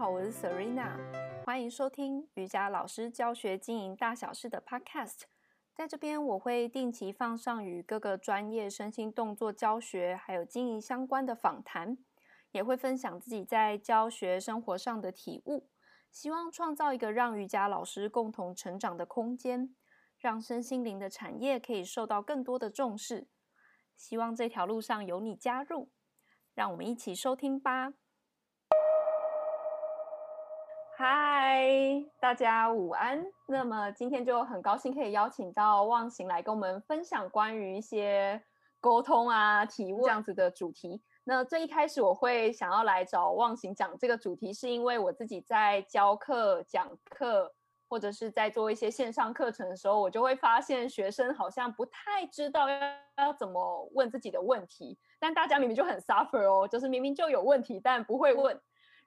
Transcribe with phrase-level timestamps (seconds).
[0.00, 0.96] 好，我是 Serena，
[1.44, 5.24] 欢迎收听瑜伽老师教学经营大小事的 Podcast。
[5.74, 11.98] 在这边，我会定期放上与各个专业身心动作教学还有经营相关的访谈，
[12.52, 15.68] 也会分享自己在教学生活上的体悟，
[16.10, 19.76] 希望创造一个让瑜伽老师共同成长的空间，
[20.16, 23.28] 让身心灵的产业可以受到更多的重视。
[23.94, 25.90] 希望这条路上有你加入，
[26.54, 27.92] 让我们一起收听吧。
[31.02, 31.64] 嗨，
[32.20, 33.24] 大家午安。
[33.48, 38.38] 那么今天就很高兴可以邀请到忘形来跟我们分享关于一些
[38.82, 41.02] 沟通啊、提问这样子的主题。
[41.24, 47.50] 那最一开始我会想要来找忘形讲这个主题，是因为我自己在教课、讲课，
[47.88, 52.78] 或者是在做一些线上课程的时候，我就会发现学生好像不太知道要
[53.16, 58.60] 要怎么问自己的问题，但大家明明就很 suffer 哦，就是明明就有问题，但不会问。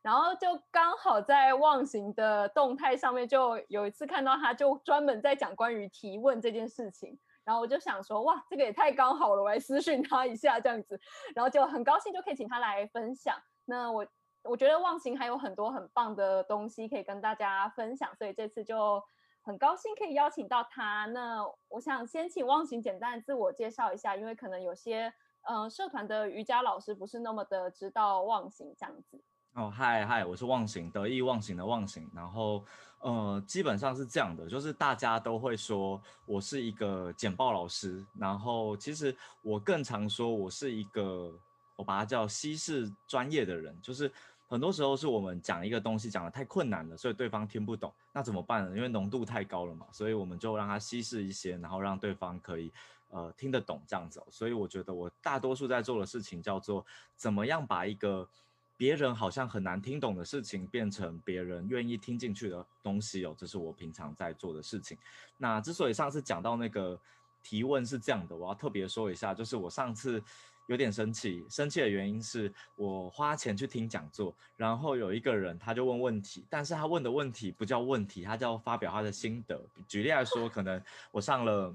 [0.03, 7.17] 然后就刚好在忘形的动态上面，就有一次看到他，就专门在讲关于提问这件事情。
[7.45, 10.99] 然后我就想说，哇，这个也太刚好了，我来私讯他一下这样子。
[11.33, 13.35] 然后就很高兴就可以请他来分享。
[13.65, 14.05] 那我
[14.43, 19.01] 我觉得忘形还有很多很棒的东西可以跟大家分享，所以这次就
[19.41, 21.05] 很高兴可以邀请到他。
[21.07, 29.21] 那我想先请忘形简单自我介绍一下，因为可能有些嗯、社团的瑜伽老师不是那么的知道忘形这样子。
[29.53, 32.09] 哦，嗨嗨，我是忘形，得意忘形的忘形。
[32.11, 32.65] 然后，
[33.01, 38.03] 呃，基本上是这样的，就是大家都会说我是一个简报老师。
[38.17, 41.31] 然后，其实我更常说我是一个，
[41.75, 43.79] 我把它叫西式专业的人。
[43.79, 44.11] 就是
[44.47, 48.75] 很多时候是我们讲一个东西讲得太困难了，所以对方听不懂，那怎么办呢？
[48.75, 52.73] 因为浓度太高了嘛，所以我们就让它稀释一些，然后让对方可以
[53.09, 54.19] 呃听得懂这样子。
[54.31, 56.83] 所以我觉得我大多数在做的事情叫做
[57.15, 58.27] 怎么样把一个。
[58.75, 64.97] 别人好像很难听懂的事情，变成别人愿意听进去的东西哦，这是我平常在做的事情。
[65.37, 66.99] 那之所以上次讲到那个
[67.41, 70.21] 提问是这样的，我要特别说一下，就是我上次
[70.67, 79.61] 有点生气，生气的原因是我花钱去听讲座，然后有一个人他就问问题，但是他问的问题不叫问题，他叫发表他的心得。
[79.87, 80.81] 举例来说，可能
[81.11, 81.73] 我上了。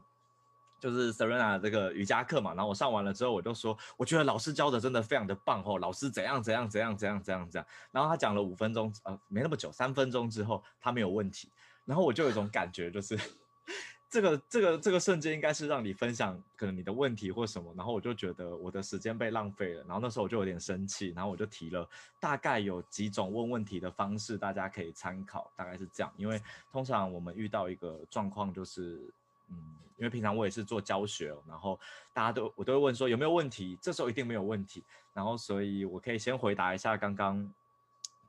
[0.80, 11.50] 就是 Serena 这个瑜伽课嘛，然后我上完了之后，我就说，我觉得老师教的真的非常的棒哦，老师怎样怎样怎样怎样怎样怎样，然后他讲了五分钟，呃，没那么久，三分钟之后他没有问题，
[11.84, 13.18] 然后我就有一种感觉，就是
[14.08, 21.86] 这个这个这个瞬间应该是让你分享可能你的问题或什么，然后我就觉得我的时间被浪费了，然后那时候我就有点生气，然后我就提了
[22.20, 26.40] 大概有几种问问题的方式，大家可以参考，大概是这样，因为
[26.72, 29.12] 通常我们遇到一个状况就是。
[29.50, 29.56] 嗯，
[29.96, 31.78] 因为平常我也是做教学，然后
[32.12, 37.52] 大家都我都会问说有没有问题，这时候一定没有问题，然后所以我可以先回答一下刚刚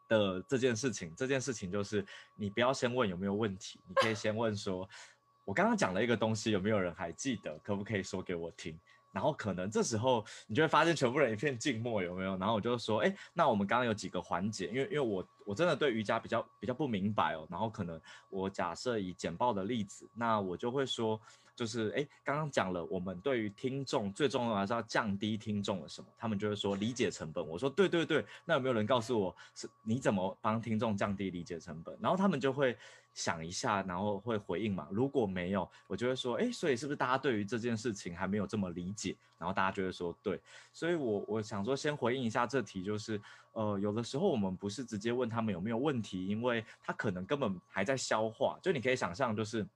[0.07, 1.13] 的这件事情。
[1.15, 4.87] 这件事情就是你不要先问有没有问题，你可以先问说，
[5.45, 7.57] 我刚刚讲了一个东西，有没有人还记得？
[7.59, 8.79] 可不可以说给我听？
[9.11, 12.37] 然后可能这时候你就会发现全部人一片静默，有没有？
[12.37, 17.47] 然后我就说，哎，那我们刚刚有几个环节，因为因为我我真的对瑜伽比较比较不明白哦。
[17.49, 17.99] 然后可能
[18.29, 21.19] 我假设以简报的例子，那我就会说。
[21.59, 26.07] 就是哎，刚刚讲了，我们对于听众最重要还是要降低听众的什么？
[26.17, 27.45] 他们就会说理解成本。
[27.45, 31.97] 我说对对对，那有没有人告诉我是你怎么帮听众降低理解成本？
[31.99, 32.77] 然后他们就会
[33.13, 34.87] 想一下，然后会回应嘛。
[34.89, 39.13] 如果没有，我就会说哎，所以是不是大家对于这件事情还没有这么理解？
[39.37, 40.39] 然后大家就会说对。
[40.71, 43.21] 所以我我想说先回应一下这题，就是
[43.51, 48.57] 呃，有的时候我们不是直接问他们有没有问题，因为他可能根本还在消化。
[48.61, 49.67] 就你可以想象，就是。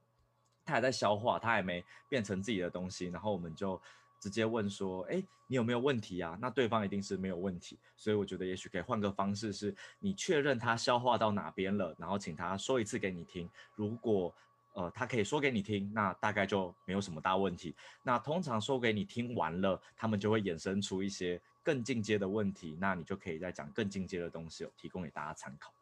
[0.65, 3.79] 他还在消化，他还没变成自己的东西，然后我们就
[4.19, 13.49] 直接问说：“哎，你有没有问题啊？”那对方一定是没有问题，所以我觉得也许可以换个方式，是你确认他消化到哪边了，然后请他说一次给你听。
[13.75, 14.33] 如果
[14.73, 17.75] 呃他可以说给你听，那大概就没有什么大问题。
[18.01, 25.73] 那通常说给你听完了，他们就会衍生出一些更进阶的问题，那你就可以再讲更进阶的东西，提供给大家参考。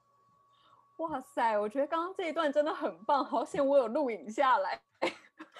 [1.01, 4.79] 哇塞，我觉得刚刚这一段真的很棒，好险我有录影下来，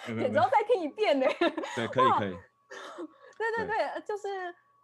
[0.06, 1.26] 简直要再听一遍呢。
[1.76, 2.38] 对，可以可以。
[3.38, 4.28] 对对对，对就是，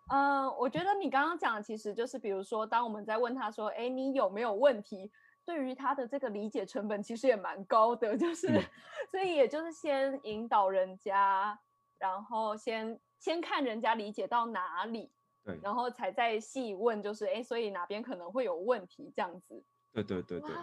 [0.09, 5.11] 嗯、呃，我觉得你刚刚讲的其实就是，比如说，当我们在问他说，哎，你有没有问题？
[5.45, 8.63] 对于他的这个理解成本其实也蛮高的，就是，嗯、
[9.11, 11.57] 所以也就是先引导人家，
[11.99, 15.11] 然后先先看人家理解到哪里，
[15.45, 19.63] 对，然后才再细问，就是，哎，所以哪边可能会有问题这样子。
[20.03, 20.55] 对对对对，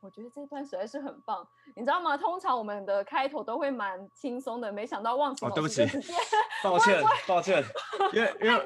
[0.00, 1.46] 我觉得这段实在是很棒，
[1.76, 2.16] 你知道吗？
[2.16, 5.46] 通常我们的开头都会蛮轻松的，没想到忘词。
[5.46, 5.86] 哦，对不起，
[6.62, 7.62] 抱歉抱歉，
[8.12, 8.64] 因为因为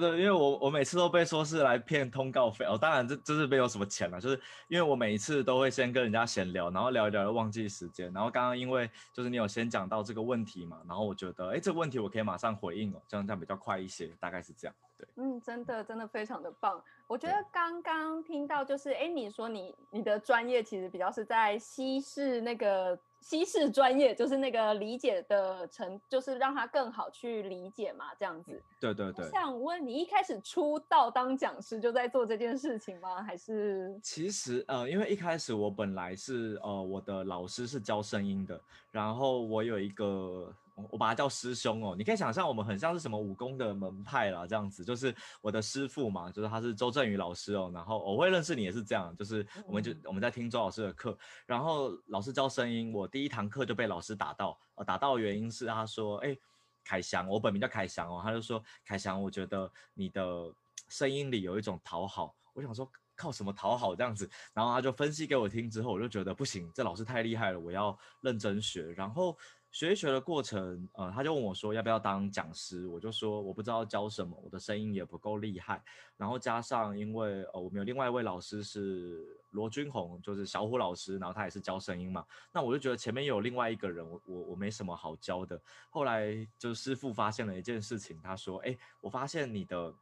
[0.00, 14.74] 对对，因为我我每次都被说是来骗通告费哦，当然这这是没有什么钱了，就是因为我每一次都会先跟人家闲聊，然后聊一聊就忘记时间，然后刚刚因为就是你有先讲到这个问题嘛，然后我觉得哎这个问题我可以马上回应哦，这样这样比较快一些，大概是这样。
[14.98, 22.98] 对，嗯，真的真的非常的棒，我觉得刚刚听到就是哎你说你你的专业其实比较是在西式那个。
[23.22, 28.60] 西式专业就是那个理解的程，就是让他更好去理解嘛，这样子。
[28.80, 29.24] 对对对。
[29.24, 33.22] 我想问你，一开始出道当讲师就在做这件事情吗？
[33.22, 33.98] 还是？
[34.02, 38.60] 其实呃，因为一开始我本来是呃，我的老师是教声音的，
[38.90, 40.52] 然后我有一个。
[40.90, 49.92] 我把他叫师兄哦，你可以想象我们很像是什么武功的门派啦，这样子，就是我的师傅嘛，就是他是周振宇老师哦，然后我会认识你也是这样，就是我们就。
[50.04, 56.36] 我们在听周老师的课，然后老师教声音，我第一堂课就被老师打到，呃，打到的原因是他说，哎，
[56.84, 60.52] 凯翔，我本名叫凯翔哦，他就说，凯翔，我觉得你的
[60.88, 69.36] 声音里有一种讨好，我想说靠什么讨好这样子，然后他就分析给我听之后，我就觉得不行，这老师太厉害了，我要认真学，然后。
[69.72, 75.82] 学一学的过程，呃，他就问我说要不要当讲师，我就说我不知道教什么，我的声音也不够厉害。
[76.18, 85.58] 然后加上因为呃我们有另外一位老师是罗君红，就是小虎老师，然后他也是教声音嘛，那我就觉得前面有另外一个人，我我我没什么好教的。
[85.88, 89.94] 后来就是师父发现了一件事情，他说，哎，我发现你的。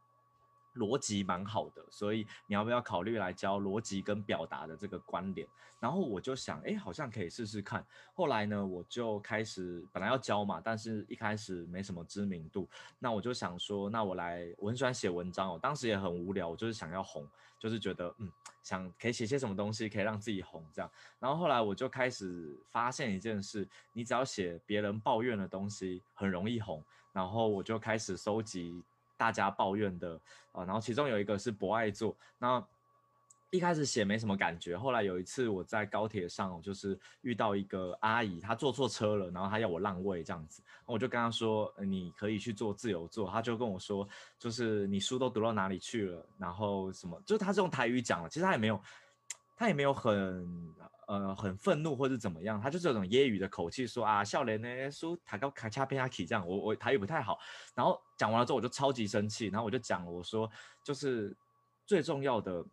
[0.75, 5.47] 逻辑蛮好的，所以你要不要考虑来教逻辑跟表达的这个关联？
[5.79, 7.83] 然后我就想，哎，好像可以试试看。
[8.13, 12.69] 后来呢，我就开始本来要教嘛，但是一开始没什么知名度。
[12.99, 17.27] 那我就想说，那我来，我很喜欢写文章哦，当时也很无聊，我就是想要红，
[17.57, 18.31] 就是觉得嗯，
[18.61, 20.91] 想可以写些什么东西可以让自己红这样。
[21.19, 26.83] 然后后来我就开始发现一件事，你只要写别人抱怨的东西，很容易红。
[27.11, 28.83] 然后我就开始收集。
[29.21, 30.19] 大家抱怨的
[30.51, 32.65] 啊，然后其中有一个是博爱座，那
[33.51, 44.09] 一开始写没什么感觉，后来有一次我在高铁上，就是遇到一个阿姨，她坐错车了，然后她要我让位这样子，我就跟她说，你可以去坐自由座，她就跟我说，
[44.39, 48.81] 就是你书都读到哪里去了，然后什么，就是她是用台语讲了，其实她也没有，
[49.55, 50.73] 她也没有很。
[51.11, 57.37] 呃，很愤怒或者怎么样，他就是有种揶揄的口气说啊，笑脸呢，说塔高卡恰片阿奇这样，我我台语不太好，
[57.75, 60.49] 然后讲完了之后我就超级生气，然后我就讲了，我说
[60.85, 61.35] 就是
[61.85, 62.65] 最重要的，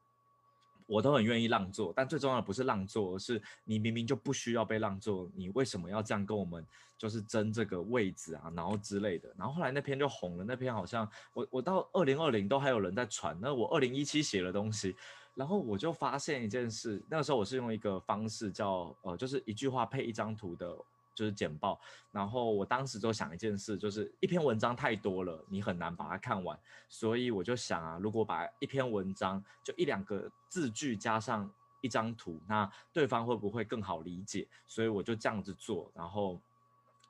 [0.86, 6.64] 我都很愿意让座，但最重要的不是让座，而是你明明就不需要被让座，你为什么要这样跟我们
[6.96, 14.94] 就是争这个位置啊，然后之类的，然后后来那篇就红了，那篇好像我我到二零二零都还有人在传，那我二零一七写的东西。
[15.38, 20.76] 然后我就发现一件事，那个时候我是用一个方式叫呃，就是一句话配一张图的，
[21.14, 21.80] 就是简报。
[22.10, 26.58] 然后我当时就想一件事，就是一篇文章太多了，你很难把它看完。
[26.88, 31.48] 所以我就想啊，如果把一篇文章就一两个字句加上
[31.82, 34.44] 一张图，那对方会不会更好理解？
[34.66, 36.40] 所以我就这样子做，然后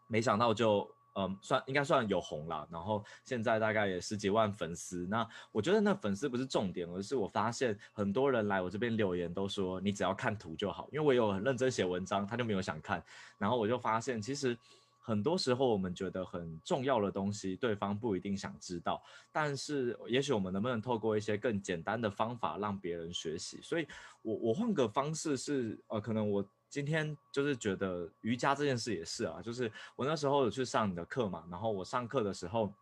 [0.06, 0.86] 没想到就。
[1.19, 5.05] 嗯，算应该算有红了，然后现在大概也十几万粉丝。
[5.11, 13.03] 那我觉得那粉丝不是重点，而是我发现很多人来我这边留言都说，你只要看图就好，因为我有很认真写文章，他就没有想看。
[13.37, 14.56] 然后我就发现，其实
[15.00, 19.02] 很多时候我们觉得很重要的东西，对方不一定想知道。
[19.33, 23.59] 但是也许我们能不能透过一些更简单的方法让别人学习？
[23.61, 23.88] 所以
[24.23, 26.49] 我我换个方式是，呃，可能我。
[26.70, 32.72] 今天就是觉得瑜伽这件事也是啊，就是我那时候有去上你的课嘛，然后我上课的时候，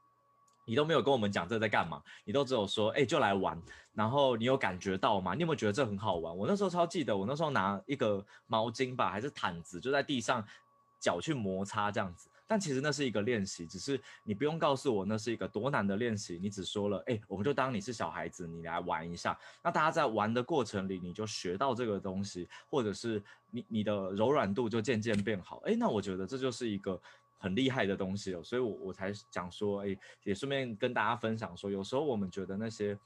[0.65, 3.61] 你都没有跟我们讲这在干嘛，你都只有说，哎，就来玩，
[3.95, 5.35] 然后你有感觉到吗？
[5.35, 6.37] 你有没有觉得这很好玩？
[6.37, 10.45] 我那时候超记得，我那时候拿一个毛巾吧，还是毯子，就在地上
[11.01, 12.29] 脚去摩擦这样子。
[12.47, 19.39] 但其实那是一个练习，只是你不用告诉我那是一个多难的练习，你只说了，哎，我们就当你是小孩子，你来玩一下。
[19.63, 25.59] 那大家在玩的过程里，你就学到这个东西，或者是你你的柔软度就渐渐变好。
[25.67, 27.01] 哎，那我觉得这就是一个
[27.39, 32.99] 很厉害的东西哦，所以我我才讲说，哎，也顺便跟大家分享说，有时候我们觉得那些。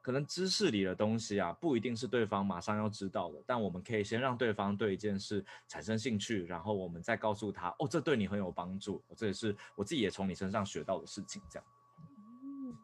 [0.00, 11.68] 可能知识里的东西啊，不一定是对方马上要知道的，但我们可以先让对方对一件事产生兴趣，然后我们再告诉他，哦，这对你很有帮助，这也是我自己也从你身上学到的事情，这样。
[11.98, 12.74] 嗯，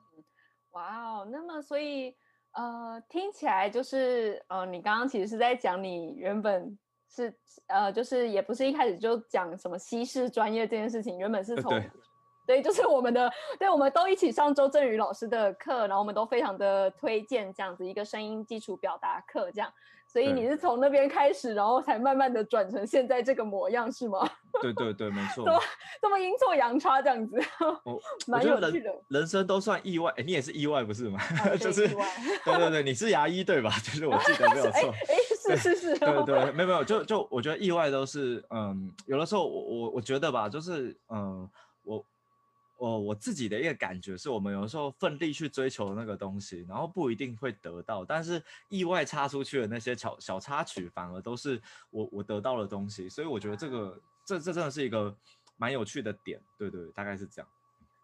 [0.72, 2.14] 哇哦，那么所以
[2.52, 6.78] 呃，听起来就是呃，你刚刚其实是在讲你原本
[7.08, 7.34] 是
[7.68, 11.80] 呃，就是也不是一开始就讲什么西式专业这件事情，原本是从。
[12.46, 19.72] 对对，就是我们的，对，我们都一起上周振宇老师的课，然后我们都非常的推荐这样子一个声音基础表达课，这样。
[20.06, 24.28] 所以你是从那边开始，然后才慢慢的转成现在这个模样，是吗？
[24.62, 25.44] 对对对，没错。
[25.44, 25.60] 这么
[26.02, 27.36] 这么阴错阳差这样子，
[27.84, 28.94] 我蛮有趣的人。
[29.08, 31.18] 人生都算意外，哎，你也是意外不是吗？
[31.42, 33.70] 啊、就是，对对对，你是牙医对吧？
[33.82, 34.94] 就是我记得没有错。
[35.08, 35.98] 哎，是是是。
[35.98, 41.48] 对对，对，没有没有，就就我觉得意外都是，嗯，有的时候我我我觉得吧，就是嗯，
[41.82, 42.04] 我。
[42.84, 51.60] 我我自己的一个感觉是，我们有时候奋力去追求那个东西，然后不一定会得到，但是意外插出去的那些小小插曲，反而都是
[51.90, 53.08] 我我得到的东西。
[53.08, 55.14] 所以我觉得这个这这真的是一个
[55.56, 57.48] 蛮有趣的点，对对，大概是这样。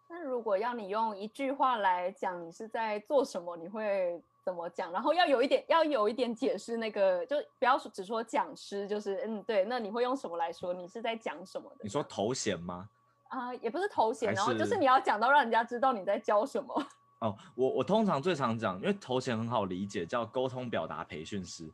[0.09, 3.57] 那如果要你用一句话来讲，你是在做什么？
[3.59, 4.91] 你会怎么讲？
[4.91, 10.73] 然后要有一点要有一点解释，那个就不要只说讲师，就是嗯对，那你会用什么来说？
[10.73, 11.77] 你是在讲什么的？
[11.83, 12.89] 你说头衔吗？
[13.31, 16.87] 啊、呃，也不是头衔，然后就是你要讲到让人家知道你在教什么。
[17.21, 21.71] 哦，我我通常最常讲，因为头衔很好理解，叫沟通表达培训师，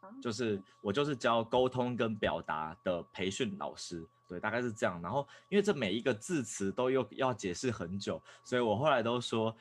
[0.00, 5.02] 啊、就是我就是教沟通跟表达的培训老师，对，大概是这样。
[5.02, 9.54] 然后因为这每一个字词都又要解释很久，所以我后来都说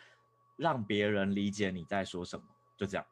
[0.55, 2.45] 让别人理解你在说什么，
[2.77, 3.05] 就这样。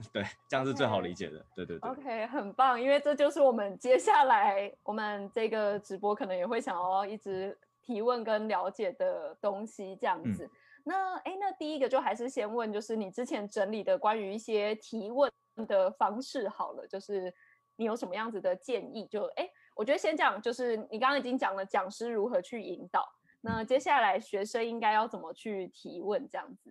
[0.12, 1.44] 对，这样是最好理解的。
[1.54, 1.90] 对对对。
[1.90, 7.56] OK，很棒，因为这就是我们接下来我们这个直播可能也会想要一直。
[7.88, 10.50] 提问跟了解的东西这样子，嗯、
[10.84, 15.32] 那哎，那第一个就还是先问，就是你之前整理的关于一些提问
[15.66, 17.34] 的方式好了，就是
[17.76, 19.06] 你有什么样子的建议？
[19.06, 23.08] 就哎，我觉得先讲，就是你刚刚已经讲了讲师如何去引导，
[23.40, 26.70] 那接下来学生应该要怎么去提问这样子？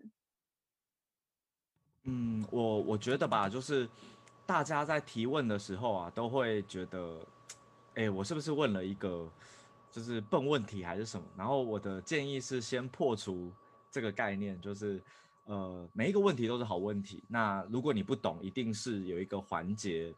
[2.04, 3.90] 嗯，我我觉得吧，就是
[4.46, 7.18] 大家在提问的时候啊，都会觉得，
[7.96, 9.28] 哎，我是不是问了一个？
[9.98, 11.25] 就是笨问题还是什么？
[11.36, 13.51] 然后我的建议是先破除
[13.89, 15.01] 这个概念，就是
[15.46, 17.24] 呃每一个问题都是好问题。
[17.27, 20.13] 那如果你不懂，一定是有一个环节，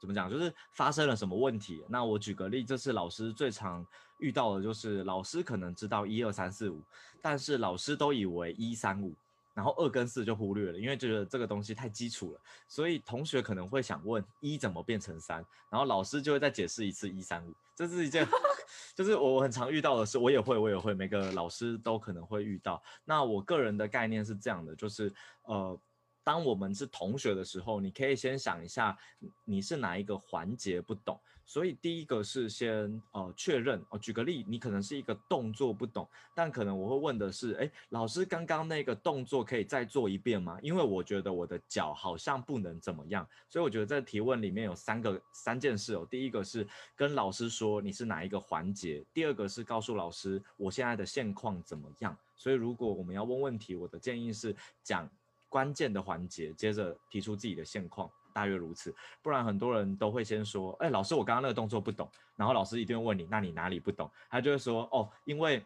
[0.00, 0.28] 怎么讲？
[0.28, 1.84] 就是发生了什么问题？
[1.88, 3.86] 那我举个例，这是老师最常
[4.18, 6.82] 遇到的，就是老师可能知道一二三四五，
[7.22, 9.14] 但是老师都以为一三五，
[9.56, 18.28] 然后二跟四就忽略了，因为觉得这个东西太基础了，所以同学可能会想问一怎么变成三，然后老师就会再解释一次一三五，这是一件。
[18.94, 22.82] 就是我很常遇到的事，我也会，我也会，每个老师都可能会遇到。
[23.04, 25.10] 那我个人的概念是这样的，就是
[25.44, 25.80] 呃。
[26.26, 28.98] 当我们是同学的时候，你可以先想一下，
[29.44, 31.16] 你是哪一个环节不懂。
[31.44, 33.96] 所以第一个是先呃确认哦。
[33.96, 40.58] 举个例，你可能是一个动作不懂，但可能我会问的是，哎，老师刚刚那个动作可以再做一遍吗？
[40.60, 43.24] 因为我觉得我的脚好像不能怎么样。
[43.48, 46.04] 所以我觉得在提问里面有三个三件事哦。
[46.10, 46.66] 第一个是
[46.96, 52.18] 跟老师说你是哪一个环节，第二个是告诉老师我现在的现况怎么样。
[52.34, 54.52] 所以如果我们要问问题，我的建议是
[54.82, 55.08] 讲。
[55.48, 58.94] 关键的环节，接着提出自己的现况，大约如此。
[59.22, 65.64] 不然很多人都会先说：“哎，老师，我刚刚那个动作不懂。”然后老师一定会问你：“那你哪里不懂？”他就会说：“哦，因为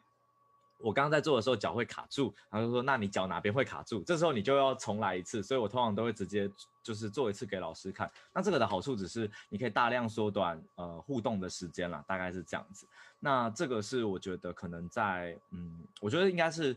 [0.79, 5.43] 我刚刚在做的时候脚会卡住。”然后就说：“那你脚哪边会卡住？”这时候你就要重来一次。
[5.43, 6.49] 所以我通常都会直接
[6.83, 8.11] 就是做一次给老师看。
[8.33, 12.87] 那这个的好处只是你可以大量缩短呃互动的时间啦，大概是这样子。
[13.19, 16.77] 那这个是我觉得可能在嗯，我觉得应该是。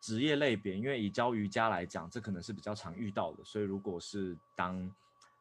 [0.00, 4.90] 职业类别，因为以教瑜伽来讲，这可能是比较常遇到的，所以如果是当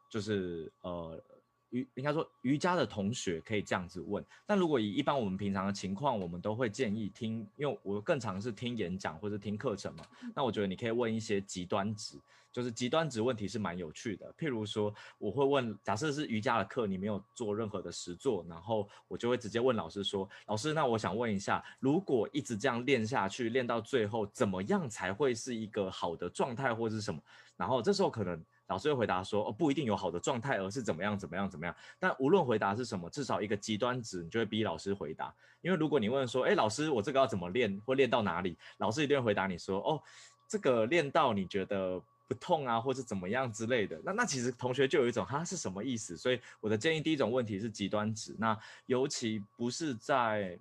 [0.09, 1.21] 就是呃
[1.71, 12.17] 瑜应该说瑜伽的同学可以这样子问，但如果以一般我们平常的情况，我们都会建议听，因为我更常是听演讲或者听课程嘛，那我觉得你可以问一些极端值。
[12.51, 27.21] 就是极端值问题是蛮有趣的，譬如说我会问，假设是瑜伽的课，你没有做任何的实作，然后我就会直接问老师说，老师，那我想问一下，如果一直这样练下去，练到最后怎么样才会是一个好的状态或是什么？
[27.55, 31.75] 然后这时候可能老师会回答说，哦，不一定有好的状态，而是怎么样怎么样怎么样。
[31.99, 38.57] 但无论回答是什么，至少一个极端值你就会逼老师回答，因为如果你问说，哎，老师，我这个要怎么练，或练到哪里？
[38.77, 40.01] 老师一定会回答你说，哦，
[40.47, 42.01] 这个练到你觉得。
[42.29, 46.15] 不痛啊，或是怎么样之类的，那那其实同学就有一种他是什么意思？
[46.15, 50.55] 所以我的建议第一种问题是极端值，那尤其不是在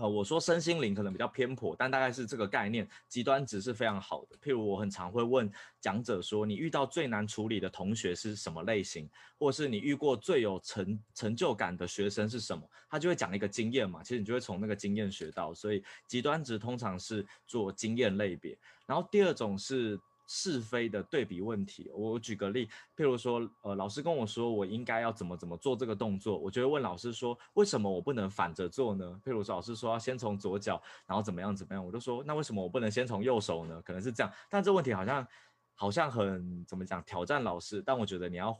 [0.00, 4.36] 呃我说身心灵可能比较偏颇，但大概是这个概念，极端值是非常好的。
[4.38, 9.06] 譬如我很常会问讲者说，你遇到最难处理的同学是什么类型，
[9.38, 12.66] 或是你遇过最有成成就感的学生是什么？
[12.88, 20.00] 他就会讲一个经验嘛，其实你就会从那个经验学到，所以极端值通常是做经验类别，然后第二种是。
[20.32, 29.20] 是非的对比问题，我举个例，譬如说，呃，老师跟我说我应该要怎么怎么做这个动作，我就会问老师说，为什么我不能反着做呢？
[29.24, 33.82] 譬如说，老师说要先从左脚，然后怎么样怎么样，我就说，那为什么我不能先从右手呢？
[33.82, 35.26] 可能是这样，但这问题好像
[35.74, 38.56] 好像很怎么讲挑战老师，但我觉得你要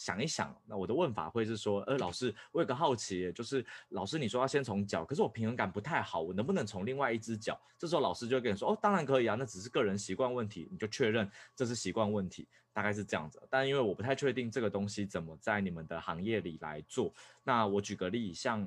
[0.00, 7.60] 想一想，那我的问法会是说，呃，老师，我有个好奇，就是老师你说要先从脚，可是我平衡感不太好，我能不能从另外一只脚？
[7.76, 13.38] 这时候老师就会跟你说，哦，当然可以啊，那只是个人习惯问题，你就确认这是习惯问题，大概是这样子。
[13.50, 17.12] 但因为我不太确定这个东西怎么在你们的行业里来做，
[17.44, 18.66] 那我举个例，像。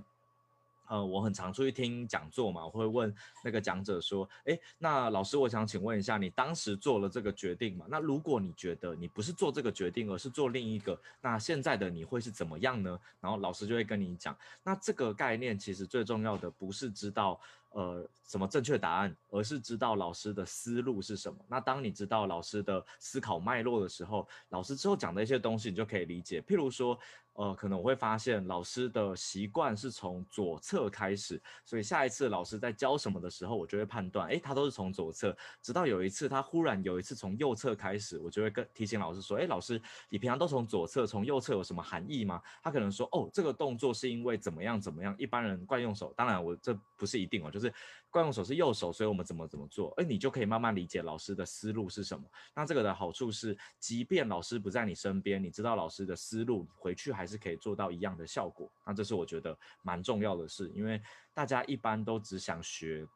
[0.88, 3.14] 呃，我很常出去听讲座嘛，我会问
[3.44, 7.86] 那个讲者说，哎，那老师，我想请问一下，你当时做了这个决定嘛？
[7.90, 13.00] 那如果你觉得你不是做这个决定，而是做另一个，那现在的你会是怎么样呢？
[13.20, 17.40] 然后老师就会跟你讲，那这个概念其实最重要的不是知道。
[17.74, 21.38] 呃，什么正确答案，而是知道老师的思路是什么。
[21.48, 26.40] 那当你知道老师的思考脉络的时候，老师之后讲的一些东西，你就可以理解。
[26.40, 26.98] 譬如说，
[27.34, 35.36] 呃，可能我会发现老师的习惯是从左侧开始，所以下一次老师在教什么的时候，我就会判断，诶，他都是从左侧。
[35.60, 42.40] 直到有一次他忽然有一次从右侧开始，我就会跟提醒老师说，诶，老师，你平常都从左侧，从右侧有什么含义吗？
[42.62, 45.16] 他可能说，哦，这个动作是因为怎么样怎么样。
[45.18, 47.63] 一般人惯用手，当然我这不是一定哦，就是。
[47.64, 47.74] 是
[48.10, 52.24] 惯用手是右手，所以我们怎么怎么做，哎你就可以慢慢理解老师的思路是什么。
[52.54, 58.72] 那这个的好处是，即便老师不在你身边，你知道老师的思路，回去还是可以做到一样的效果。
[58.86, 61.02] 那这是我觉得蛮重要的事，因为
[61.34, 63.08] 大家一般都只想学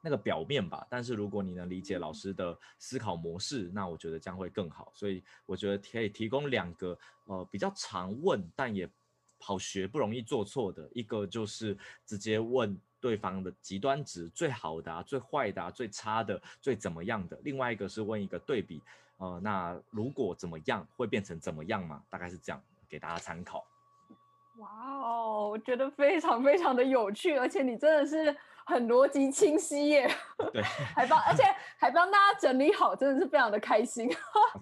[0.00, 0.86] 那个表面吧。
[0.88, 4.92] 但是如果你能理解老师的思考模式，那我觉得将会更好。
[4.94, 8.88] 所以我觉得可以提供两个呃比较常问，但也
[9.40, 11.76] 好学不容易做错的，一个就是
[12.06, 12.80] 直接问。
[13.02, 17.36] 对方的极端值，最好的啊，最坏的啊，最差的，最怎么样的？
[17.42, 18.80] 另外一个是问一个对比，
[19.18, 22.02] 呃，那如果怎么样会变成怎么样嘛？
[22.08, 23.66] 大概是这样，给大家参考。
[24.58, 24.68] 哇
[25.00, 28.34] 哦，我觉得非常非常的有趣，而且你真的是。
[28.66, 30.10] 很逻辑清晰耶，
[30.52, 30.62] 对，
[30.94, 31.42] 还帮而且
[31.78, 34.08] 还帮大家整理好，真的是非常的开心。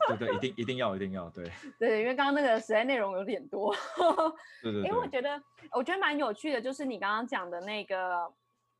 [0.09, 1.50] 对对，一定一定要一定要对。
[1.78, 3.75] 对，因为刚刚那个实在内容有点多。
[4.62, 4.88] 对对对。
[4.88, 5.42] 因为我觉得
[5.73, 8.33] 我觉得蛮有趣的，就是你刚刚讲的那个，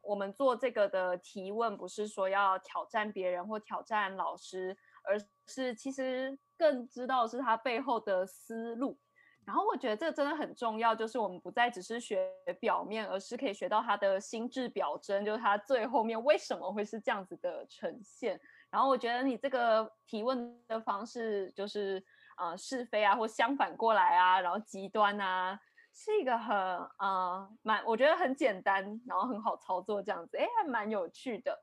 [0.03, 8.99] 我们做这个的提问，不是说要挑战别人或挑战老师，而是其实更知道是他背后的思路。
[9.47, 18.41] 然后我觉得这真的很重要，就是我们不再只是学表面，而是可以学到他的心智表征，就是他最后面为什么会是这样子的呈现。
[18.71, 22.05] 然后我觉得你这个提问的方式，就是
[22.37, 25.59] 呃是非啊，或相反过来啊，然后极端啊，
[25.93, 26.57] 是一个很
[26.99, 31.61] 呃蛮我觉得很简单，然后很好操作这样子，哎，还蛮有趣的。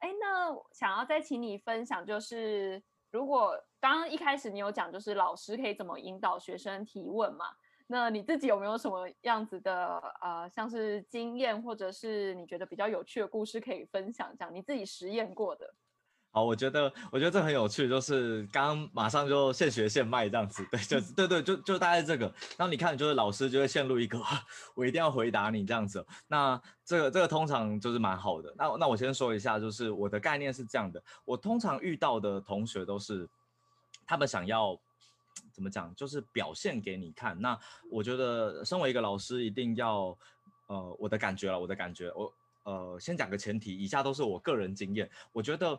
[0.00, 2.82] 哎，那想要再请你分享，就是。
[3.10, 7.46] 如果刚刚一开始你有讲，就是老师可以怎么引导学生提问嘛？
[7.86, 14.32] 那你自己有没有什么样子的呃，像是经验，或者是你觉得比较有趣的故事可以分享？
[14.38, 15.74] 这样你自己实验过的。
[16.32, 22.26] 好，我觉得我觉得这很有趣，就是刚刚马上就现学现卖这样子，对，就是对对，就就大概这个。
[22.56, 24.16] 然后你看，就是老师就会陷入一个
[24.76, 26.06] 我一定要回答你这样子。
[26.28, 28.54] 那这个这个通常就是蛮好的。
[28.56, 33.28] 那那我先说一下，就是我的概念是这样的，我通常遇到的同学都是
[34.06, 34.78] 他们想要
[35.52, 37.36] 怎么讲，就是表现给你看。
[37.40, 37.58] 那
[37.90, 40.16] 我觉得身为一个老师，一定要
[40.68, 45.76] 呃，我的感觉了，我的感觉，我呃先讲个前提，以下都是我个人经验，我觉得。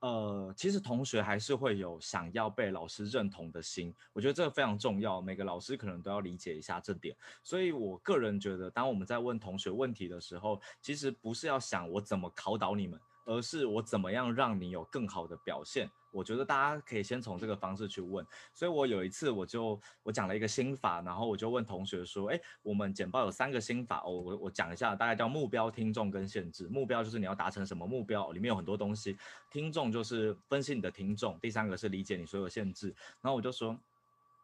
[0.00, 7.16] 呃，其实同学还是会有想要被老师认同的心，我觉得这个非常重要，每个老师可能都要理解一下这点。
[7.42, 13.00] 所以我个人觉得，当我们在问同学问题的时候，其实不是要想我怎么考倒你们。
[13.28, 15.88] 而是我怎么样让你有更好的表现？
[16.10, 18.26] 我觉得大家可以先从这个方式去问。
[18.54, 26.66] 所以我有一次我就我讲了一个心法，然后我就问同学说：“哎，我们简报有三个心法哦，我我讲一下，大概叫目标、听众跟限制。
[26.68, 29.12] 目标就是你要达成什么目标，里面有很多东西；
[29.50, 32.88] 听众就是分析你的听众；第三个是理解你所有限制。
[33.20, 33.78] 然后我就说，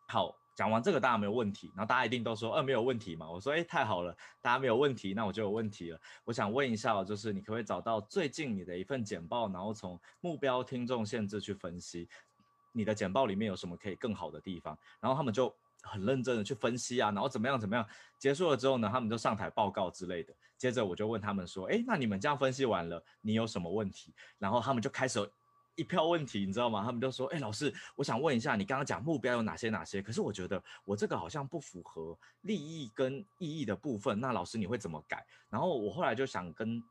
[0.08, 3.28] 好。”讲完这个，大家没有问题，然后大家一定都说，呃，没有问题嘛。
[3.28, 6.00] 我说，哎，太好了，大家没有问题，那我就有问题了。
[6.24, 12.08] 我想问一下，就是你可不可以找到最近你的一份简报，然后从目标、听众、限制去分析
[12.72, 14.78] 你的简报里面有什么可以更好的地方？
[15.00, 17.84] 然后他们就很认真的去分析啊，然后怎么样怎么样。
[18.18, 20.32] 结束了之后呢，他们就上台报告之类的。
[20.56, 24.14] 接着我就问他们说，哎，那你们这样分析完了，你有什么问题？
[24.38, 25.28] 然后他们就开始。
[25.76, 26.84] 一票问题，你知道吗？
[26.84, 30.00] 他们就说：“哎，老师，我想问一下，你刚刚讲目标有哪些哪些？
[30.00, 34.20] 可是我觉得我这个好像不符合利益跟意义的部分。
[34.20, 36.82] 那老师你会怎么改？”然后我后来就想跟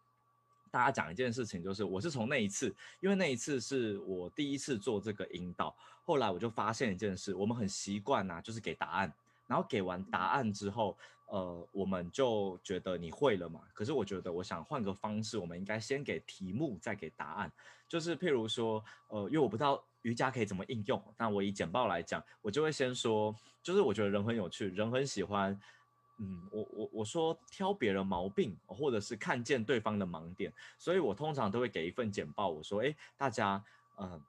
[0.72, 9.14] 大家讲一件事情，就是我是从那一次，因为那一次是我第一次做这个引导，后来我就发现一件事，我们很习惯呐，就是给答案，
[9.48, 10.98] 然后给完答案之后。
[11.34, 13.62] 呃，我们就觉得你会了嘛。
[13.74, 17.52] 可是我觉得，我想换个方式，我们应该先给题目，再给答案。
[17.88, 25.60] 就是譬如说，呃，因为我不知道瑜伽可以怎么应用，但我以简报来讲，我就会先说，就是我觉得人很有趣，人很喜欢，
[26.20, 33.64] 嗯，我我我说挑别人毛病，或者是看见对方的盲点，所以我通常都会给一份简报，我说，诶，大家，
[33.98, 34.22] 嗯、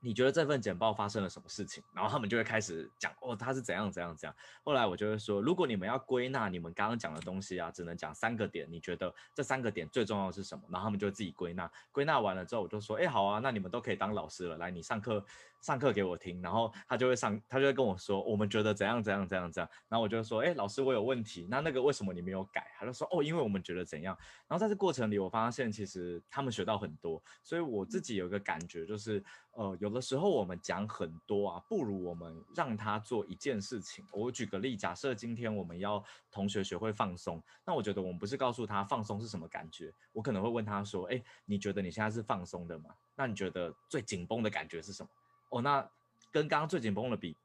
[0.00, 1.82] 你觉得这份简报发生了什么事情？
[1.92, 4.36] 然后他们就会开始讲哦，他是怎样怎样怎样。
[4.62, 8.66] 后来我就会说，如果你们要归纳你们刚刚讲的东西啊，只能讲三个点。
[8.70, 10.62] 你觉得这三个点最重要的是什么？
[10.70, 11.70] 然后他们就自己归纳。
[11.90, 14.56] 归纳完了之后，我就说，哎，好啊，那你们都可以当老师了。
[14.56, 15.24] 来，你上课
[15.60, 16.40] 上课给我听。
[16.42, 19.70] 然后他就会上，他就会跟我说，我们觉得怎样怎样怎样怎样。
[19.88, 21.46] 然后我就说，哎，老师，我有问题。
[21.50, 22.66] 那那个为什么你没有改？
[22.78, 24.16] 他就说，哦，因为我们觉得怎样。
[24.46, 27.22] 然后在这过程里，我发现其实他们学到很多。
[27.42, 29.22] 所以我自己有一个感觉就是。
[29.52, 34.06] 呃，有的时候我们讲很多啊，不如我们让他做一件事情。
[34.12, 42.94] 我举个例，假设今天我们要同学学会放松，那我觉得我们不是告诉他放松是什么感觉，我可能会问他说，哎，你觉得你现在是放松的吗？
[43.16, 45.10] 那你觉得最紧绷的感觉是什么？
[45.50, 45.80] 哦，那
[46.30, 47.36] 跟刚刚最紧绷的比。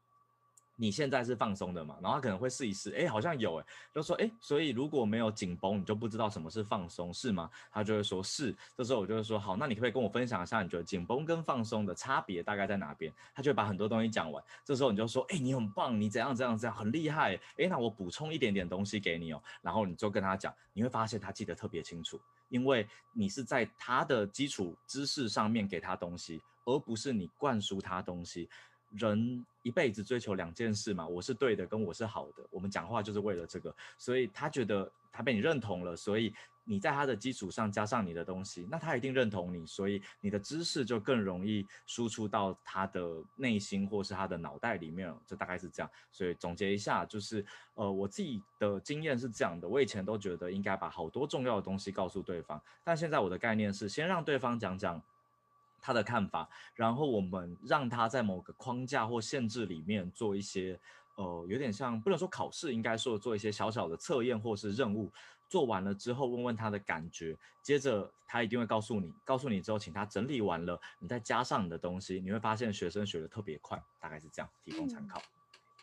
[0.76, 1.96] 你现在是放松的嘛？
[2.02, 7.48] 然后他可能会试一试，哎，好像有，哎，就说，哎，所以如果没有紧绷，你就不知道什么是放松，是吗？
[7.70, 8.52] 他就会说是。
[8.76, 13.12] 这时候我就会说，好，那你可不可以跟我分享一下，你觉得紧绷跟放松的差别大概在哪边？
[13.32, 14.42] 他就会把很多东西讲完。
[14.64, 17.36] 这时候你就说，哎，你很棒，你怎样怎样怎样，很厉害。
[17.56, 19.40] 哎，那我补充一点点东西给你哦。
[19.62, 28.48] 然后你就跟他讲，你会发现他记得特别清楚，因为你是在他的基础知识上面给他东西，而不是你灌输他东西。
[28.96, 32.46] 人一辈子追求两件事嘛，我是对的，跟我是好的。
[32.48, 36.32] 我们讲话就是为了这个，所以他觉得他被你认同了，所以
[36.64, 45.20] 你在他的基础上加上你的东西，那他一定认同你，所以你的知识就更容易输出到他的内心或是他的脑袋里面了。
[45.26, 45.90] 这大概是这样。
[46.12, 55.02] 所以总结一下，就是呃，我自己的经验是这样的，我以前都觉得应该把好多重要的东西告诉对方，但现在我的概念是先让对方讲讲。
[55.84, 60.80] 他的看法，然后我们让他在某个框架或限制里面做一些，
[61.16, 65.12] 呃，有点像不能说考试，应该说做一些小小的测验或是任务。
[65.46, 75.20] 做完了之后，问问他的感觉，接着他一定会告诉你，告诉你之后，请他整理完了，你再加上你的东西，你会发现学生学的特别快，大概是这样，提供参考。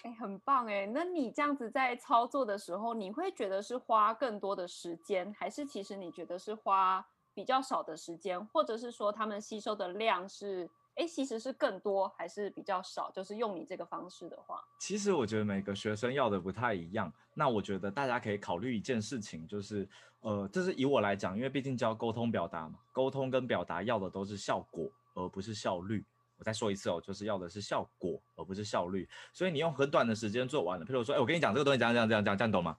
[0.01, 7.05] 哎、嗯，很棒哎，那你这样子在操作的时候，你会觉得是花更多的时间，还是其实你觉得是花？
[7.33, 13.09] 比较少的时间，或者是说他们吸收的量是，哎，其实是更多还是比较少？
[13.11, 17.11] 就是用你这个方式的话，其实我觉得每个学生要的不太一样。
[17.33, 19.87] 那我觉得大家可以考虑一件事情，就是，
[20.19, 26.03] 呃，这是以我来讲，因为毕竟教沟通表达嘛，沟通跟表达要的都是效果，而不是效率。
[26.37, 29.07] 我再说一次哦，就是要的是效果，而不是效率。
[29.31, 32.75] 所以你用很短的时间做完了，譬如说，哎，我跟你讲这个东西，讲讲讲讲讲，你懂吗？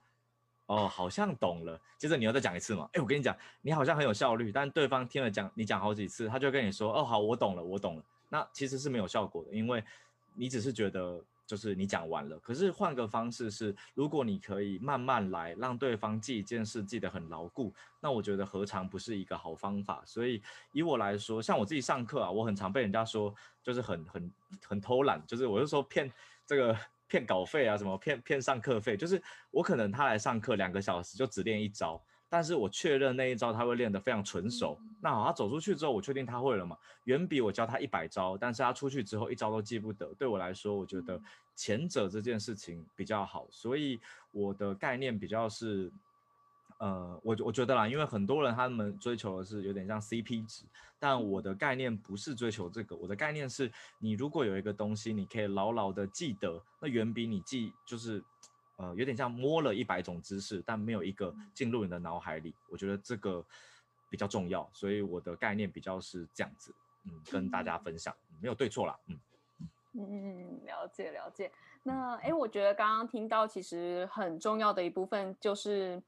[0.67, 1.79] 哦，好像懂了。
[1.97, 2.89] 接着你要再讲一次嘛？
[2.93, 8.03] 哎，我跟你讲，你好像很有效率，但对方听了讲你讲好几次，他就跟你说，哦，好，我懂了，我懂了。
[8.29, 9.83] 那其实是没有效果的，因为
[10.33, 12.39] 你只是觉得就是你讲完了。
[12.39, 20.01] 可是换个方式是，如果你可以慢慢来，让对方记一件事记得很牢固，那我觉得何尝不是一个好方法？
[20.05, 24.31] 所以以我来说，像我自己上课啊，我很常被人家说就是很很
[24.65, 26.11] 很偷懒，就是我就说骗
[26.47, 26.75] 这个。
[27.13, 28.97] 骗稿费啊，什么骗骗上课费？
[28.97, 29.21] 就是
[29.51, 34.75] 我可能他来上课两个小时就只练一招，但是我确认那一招他会练得非常纯熟。
[34.99, 36.75] 那好，他走出去之后，我确定他会了嘛？
[37.03, 40.11] 远比我教他一百招，但是他出去之后一招都记不得。
[40.17, 41.21] 对我来说，我觉得
[41.55, 45.91] 前者这件事情比较好，所以我的概念比较是。
[46.83, 50.65] 呃，我我觉得啦，因为很多人他们追求的是有点像 CP 值，
[50.99, 58.21] 但我的概念不是追求这个，我的概念是你如果有一个东西，你可以牢牢的记得，那远比你记就是，
[58.75, 63.41] 呃，有点像摸了一百种知识，但没有一个进入你的脑海里，我觉得这个
[64.09, 69.17] 比较重要，所以我的概念比较是这样子，嗯，跟大家分享，没有对错啦，嗯
[69.93, 71.49] 嗯，了解了解。
[71.81, 76.03] 那哎，我觉得刚刚听到其实很重要的一部分就是。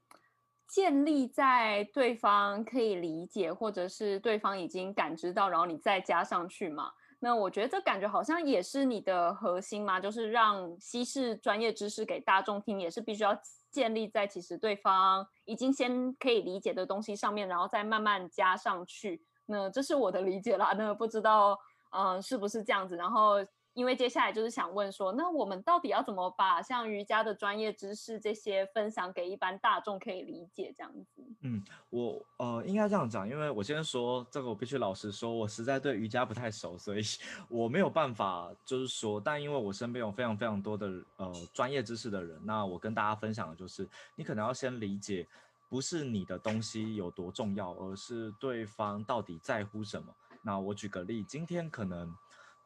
[0.68, 6.90] 建立在对方可以理解，或者是对方已经感知到，然后你再加上去嘛。
[7.18, 13.36] 那我觉得这感觉好像也是你的核心嘛，就是让稀释专业知识给大众听，也是必须要
[13.70, 19.22] 建立在其实对方已经先可以理解的东西上面，然后再慢慢加上去。
[19.46, 20.74] 那这是我的理解啦。
[20.76, 21.58] 那不知道，
[21.90, 22.96] 嗯、是不是这样子？
[22.96, 23.36] 然后
[23.76, 31.22] 因为接下来就是想问说，那我们到底要怎么把像瑜伽的专业知识这些分享给一般大众可以理解这样子？
[31.42, 37.02] 嗯，我呃应该这样讲，因为我先说这个，我必须老实说，我实在对瑜伽不太熟，所以
[37.50, 45.28] 我没有办法就是说，但因为我身边有非常非常多的呃专业知识的人，那我跟大家分享的就是，你可能要先理解，
[45.68, 50.08] 不是你的东西有多重要，而是对方到底在乎什么。
[50.40, 52.10] 那我举个例，今天可能。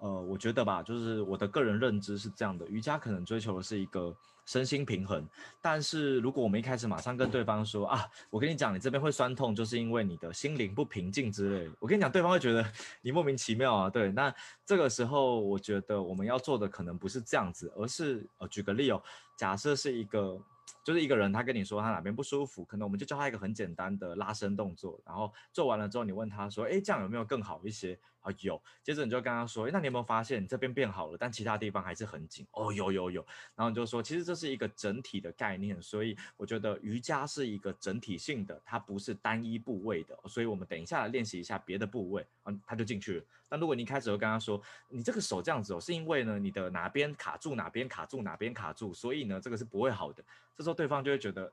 [0.01, 4.15] 呃，我觉得吧，就是我的个人认知是这样的，瑜伽可能追求的是一个
[4.47, 5.25] 身心平衡，
[5.61, 12.65] 但是如果我们一开始马上跟对方说啊，我跟你讲，你这边会酸痛，就是因为你的心灵不平静之类，我跟你讲，对方会觉得
[13.03, 14.35] 你莫名其妙啊，对，那
[14.65, 19.03] 这个时候我觉得我们要做的可能不是这样子，而是呃，举个例哦，
[19.37, 20.41] 假设是一个。
[20.85, 27.99] 就是一个人，他跟你说他哪边不舒服，可能我们就教他一个很简单的拉伸动作，然后做完了之后，你问他说，哎，这样有没有更好一些？
[28.21, 28.61] 啊，有。
[28.83, 32.47] 接着你就跟他说，那你有没有发现你这边变好了，但其他地方还是很紧？
[32.53, 33.27] 哦，有有有。
[33.55, 40.19] 然后你就说，其实这是一个整体的概念，所以我觉得瑜伽是一个整体性的，它不是单一部位的。
[40.29, 43.25] 所以我们等一下来练习一下别的部位，嗯，他就进去了。
[43.49, 50.23] 但如果你一开始就跟他说，你这个手这样子哦，是因为呢你的哪边卡住哪边卡住哪边卡住，所以呢这个是不会好的。
[50.57, 51.53] 这时候对方就会觉得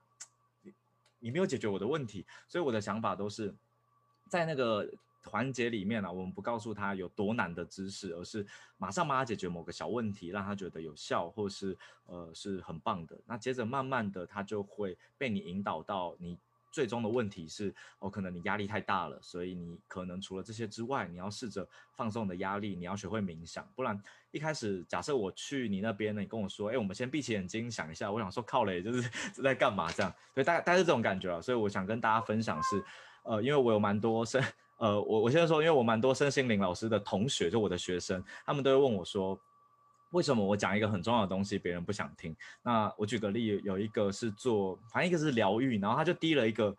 [1.19, 3.53] 你没有解决我的问题，所以我的想法都是
[4.29, 4.87] 在那个
[5.27, 8.45] 环节里面啊，我们不告诉他有多难的知识，而是
[8.77, 13.19] 马上帮他解决某个小问题，让他觉得有效或是呃是很棒的。
[13.25, 16.39] 那接着慢慢的他就会被你引导到你。
[16.69, 32.83] 最终的问题是，哦，可能你压力太大了，所以你可能除了这些之外，你要试着放松你的压力，你要学会冥想，不然一开始假设我去你那边呢，你跟我说，哎，我们先闭起眼睛想一下，我想说靠嘞，就 是在干嘛这样，对，大概大概是这种感觉啊，所以我想跟大家分享是，
[33.23, 34.43] 呃，因为我有蛮多生，
[34.77, 39.39] 呃，我我现在说，因为我蛮多身心灵老师的同学，就我的学生，他们都会问我说。
[40.11, 42.33] 为什么我讲一个很重要的东西，别人不想听？
[42.63, 46.73] 那我举个例，有一个是做，反正一个是疗愈，然后他就滴了一个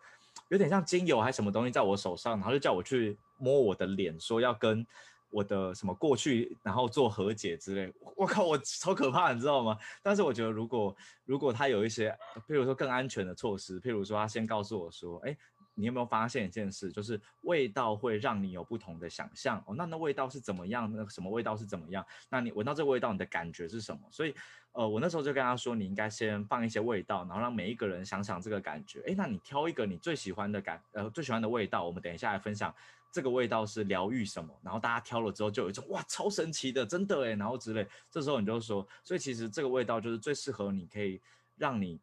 [0.47, 4.83] 有点像精油还是什么东西在我手上，然后就叫我去摸我的脸，说要跟
[5.29, 7.93] 我的什么过去，然后做和解之类。
[8.15, 9.77] 我靠，我超可怕，你知道吗？
[10.01, 12.09] 但是我觉得，如果如果他有一些，
[12.47, 15.37] 譬如说更安全的措施，譬如说他先告诉我说，哎。
[15.79, 19.73] 你有没有发现一件事，就是味道会让你有不同的想象哦？
[19.75, 20.91] 那那味道是怎么样？
[20.93, 22.05] 那什么味道是怎么样？
[22.29, 24.01] 那你闻到这个味道，你的感觉是什么？
[24.11, 24.35] 所以，
[24.73, 28.99] 呃，我那时候就跟他说，你应该先放一些味道，然后让每一个人想想这个感觉。
[29.03, 32.75] 诶，那你挑一个你最喜欢的感，呃，最喜欢的味道，我们等一下来分享
[33.09, 34.53] 这个味道是疗愈什么。
[34.61, 37.35] 然后大家挑了之后，就有一种哇，超神奇的，真的诶。
[37.35, 41.21] 然后之类，这时候你就说，所以其实这个味道就是最适合你，可以
[41.57, 41.97] 让你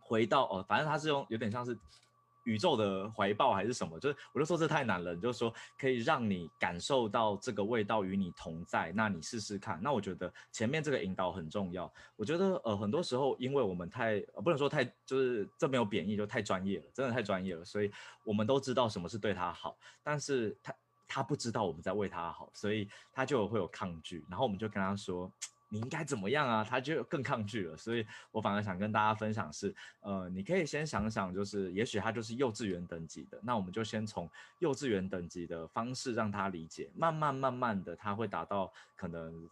[0.00, 1.78] 回到哦，反正它是用有点像是。
[2.48, 4.00] 宇宙的怀抱还是什么？
[4.00, 9.78] 就是我就说这太难了，你就说可以让你感受到这个味道与你同在，那你试试看。
[9.82, 11.92] 那我觉得前面这个引导很重要。
[12.16, 17.90] 我觉得呃很多时候因为我们太不能说太就是这没有贬义，就太专业了，真的太专业了，所以
[18.24, 20.74] 我们都知道什么是对他好，但是他
[21.06, 25.30] 他不知道我们在为他好，所以他就会有抗拒，然后我们就跟他说。
[25.68, 26.64] 你应该怎么样啊？
[26.64, 39.48] 他就更抗拒了，所以我反而想跟大家分享是，呃，你可以先想想，就是也许他就是幼稚园等级的，那我们就先从幼稚园等级的方式让他理解，慢慢慢慢的他会达到可能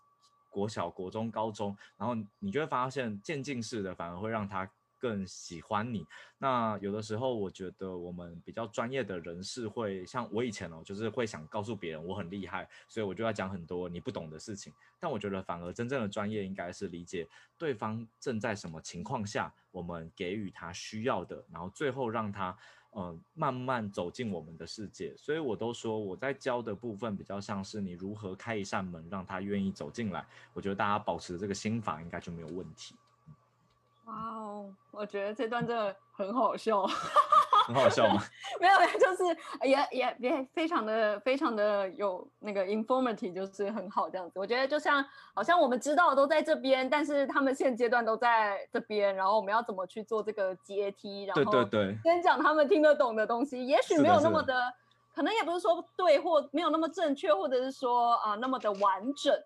[0.51, 4.69] 国小、国中、高中，然后你就会发现渐进式的反而会让他。
[4.99, 6.07] 更喜欢你。
[6.39, 14.73] 那有的时候，我觉得我们比较专业的人士会像我以前哦，就是会想告诉别人我很厉害，所以我就要讲很多你不懂的事情。
[14.99, 22.57] 但我觉得反而真正的专业应该是理解对方正在什么情况下，我们给予他需要的，然后最后让他
[22.99, 25.15] 嗯、慢慢走进我们的世界。
[25.19, 30.27] 所以我都说我在教的部分比较像是你如何开一扇门，让他愿意走进来。
[30.55, 32.95] 我觉得大家保持这个心法应该就没有问题。
[34.07, 36.87] 哇哦，我觉得这段真的很好笑，
[37.67, 38.23] 很好笑吗？
[38.61, 39.25] 没有，没有，就是
[39.65, 44.39] 也也也非常的非常的有那个 informative，就是很好这样子。
[44.39, 51.25] 我觉得就像好像我们知道都在这边，但是他们现阶段都在这边，然后我们要怎么去做这个阶梯？
[51.25, 54.75] 然后对对对，先讲他们听得懂的东西，也许没有那么的，的
[55.17, 59.37] 可能也不是说对或没有那么正确，或者是说啊、呃、那么的完整。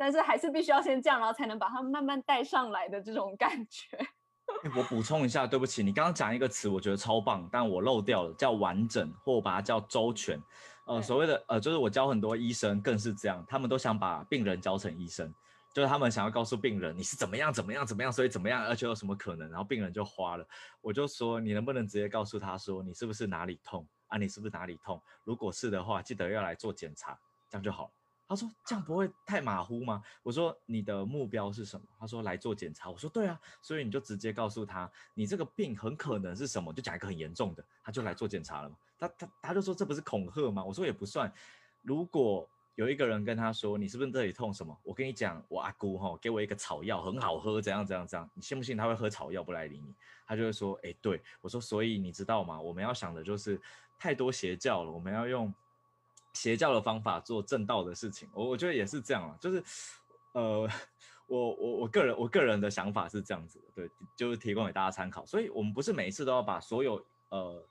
[0.00, 3.98] 但是还是必须要先这样，然后才能把它慢慢带上来的这种感觉。
[4.74, 10.42] 我补充一下，对不起，你刚刚讲一个词，我觉得超棒，但我漏掉了，叫完整，或我把它叫周全。
[10.86, 15.30] 呃，所谓的呃，就是我教很多医生更是这样，他们都想把病人教成医生，
[15.74, 20.46] 就是他们想要告诉病人你是怎么样怎么样怎么样，所以怎么样，而且有什么可能，然后病人就花了。
[20.80, 24.16] 我就说，你能不能直接告诉他说，你是不是哪里痛啊？
[24.16, 24.98] 你是不是哪里痛？
[25.24, 27.18] 如果是的话，记得要来做检查，
[27.50, 27.90] 这样就好了。
[28.30, 30.00] 他说这样不会太马虎吗？
[30.22, 31.84] 我说你的目标是什么？
[31.98, 32.88] 他说来做检查。
[32.88, 38.76] 我说对啊，所以你就直接告诉他，你这个病很可能是什么，就讲一个很严重的，他就来做检查了嘛。
[39.00, 40.62] 他他他就说这不是恐吓吗？
[40.62, 41.32] 我说也不算。
[41.82, 44.78] 如果有一个人跟他说你是不是这里痛什么？
[44.84, 49.92] 我跟你讲，我阿姑哈给我一个草药很好喝，怎样怎样怎样，你信不信他会喝草药不来理你？
[50.24, 51.20] 他就会说，哎，对。
[51.40, 52.60] 我说，所以你知道吗？
[52.60, 53.60] 我们要想的就是
[53.98, 55.52] 太多邪教了，我们要用。
[56.32, 59.62] 邪教的方法做正道的事情，我我觉得也是这样啊，就是，
[60.32, 60.68] 呃，
[61.26, 65.24] 我我我个人我个人的想法是这样子的，对，就是提供给大家参考。
[65.26, 67.64] 所以，我们不是每一次都要把所有呃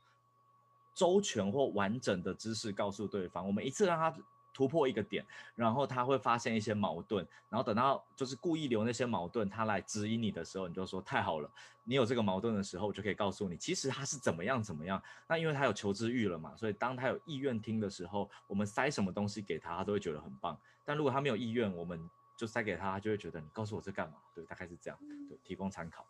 [0.93, 4.15] 周全或完整的知识告诉对方，我们一次让他。
[4.53, 11.49] 突破一个点，然后他会发现一些矛盾，然后等到就是故意留那些矛盾，他来指引你的时候，你就说太好了，
[11.83, 15.01] 你有这个矛盾的时候，我就可以告诉你，其实他是怎么样怎么样。
[15.27, 20.57] 那因为他有求知欲了嘛，所以当他有意愿听的时候，我们塞什么东西给他，他都会觉得很棒。
[20.83, 24.15] 但如果他没有意愿，我们就塞给他，他就会觉得你告诉我这干嘛？
[24.35, 26.05] 对，大概是这样，对，提供参考。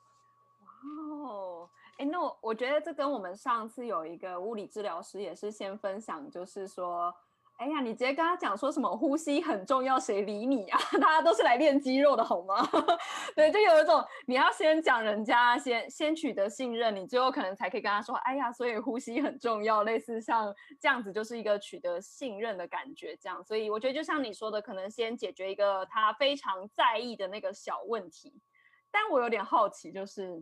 [0.81, 7.13] 哦，哎，那我我觉得这跟我们上次有一个物理治疗师也是先分享，就是说。
[7.59, 10.79] 哎呀，你直接跟他讲说什么呼吸很重要，谁理你啊？
[11.01, 12.55] 大家都是来练肌肉的好吗？
[13.35, 23.43] 对，就有一种你要先讲人家，先先取得信任，你最后可能才可以跟他说，哎呀，所以呼吸很重要，类似像这样子，就是一个取得信任的感觉，这样。
[23.43, 28.41] 所以我觉得就像你说的，可能先解决一个他非常在意的那个小问题。
[28.89, 30.41] 但我有点好奇，就是。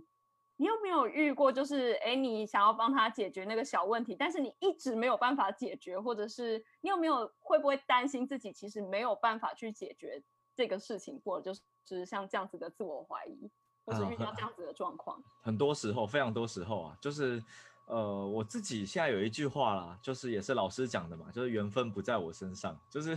[0.60, 10.20] 你有没有遇过，就是哎，你想要帮他解决那个小问题，但是你一直没有办法解决，或者是你有没有会不会担心自己其实没有办法去解决
[10.56, 13.50] 这个事情，或者就是像这样子的自我怀疑，
[13.86, 15.16] 或者遇到这样子的状况？
[15.44, 17.40] 很，很多时候，非常多时候啊，就是
[17.86, 23.16] 呃，我自己现在有一句话啦，就是也是老师讲的嘛，就是缘分不在我身上，就是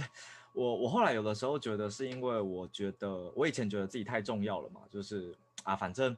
[0.53, 6.15] 我我后来有的时候觉得是因为我觉得我以前觉得自己太重要了嘛，就是啊，反正。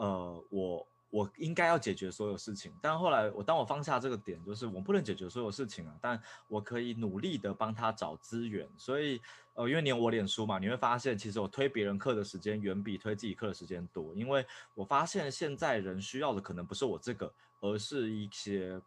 [0.00, 8.66] 呃，我我应该要解决所有事情，但后来我当我放下这个点，就是我不能解决所有事情啊，但我可以努力的帮他找资源。
[8.78, 9.20] 所以，
[9.54, 18.80] 呃，因为你有我脸书嘛，你会发现其实我推别人课的时间远比推自己课的时间多，因为我发现现在人需要的可能不是我这个，而是一些。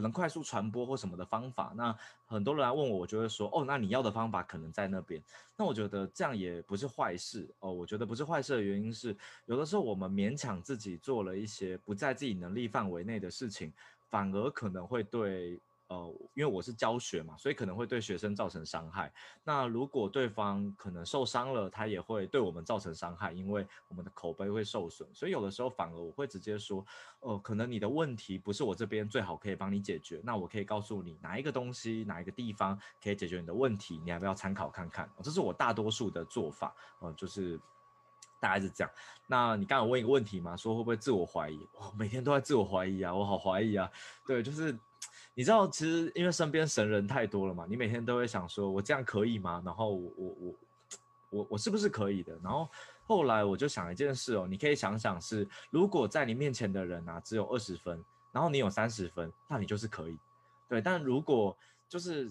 [0.00, 5.22] 可能快速传播或什么的方法，那很多人来问我，我就会说，哦，那你要的方法可能在那边。
[5.58, 7.70] 那我觉得这样也不是坏事哦。
[7.70, 13.70] 我觉得不是坏事的原因是，有的时候我们勉强自己做了一些不在自己能力范围内的事情，
[14.08, 15.60] 反而可能会对。
[15.90, 19.12] 呃，因为我是教学嘛，所以可能会对学生造成伤害。
[19.42, 25.08] 那如果对方可能受伤了，他也会对我们造成伤害，因为我们的口碑会受损。
[25.12, 26.86] 所以有的时候反而我会直接说，
[27.18, 35.10] 呃，可能你的问题不是我这边最好可以帮你解决，那我可以告诉你哪一个东西，哪一个地方可以解决你的问题，你要不要参考看看？
[35.24, 37.60] 这是我大多数的做法，呃，就是
[38.38, 38.90] 大概是这样。
[39.26, 41.66] 那你刚刚有问一个问题嘛，说会不会自我怀疑？
[41.74, 43.90] 我 每天都在自我怀疑啊，我好怀疑啊，
[44.24, 44.78] 对，就是。
[45.34, 49.62] 你知道，其实因为身边神人太多了嘛，你每天都会想说，我这样可以吗？
[49.64, 50.54] 然后我我我
[51.30, 52.38] 我我是不是可以的？
[52.42, 52.68] 然后
[53.06, 60.18] 后来我就想一件事哦，你可以想想是，如果在你面前的人啊只有二十分，然后你有三十分，那你就是可以，
[60.68, 60.80] 对。
[60.82, 61.56] 但如果
[61.88, 62.30] 就是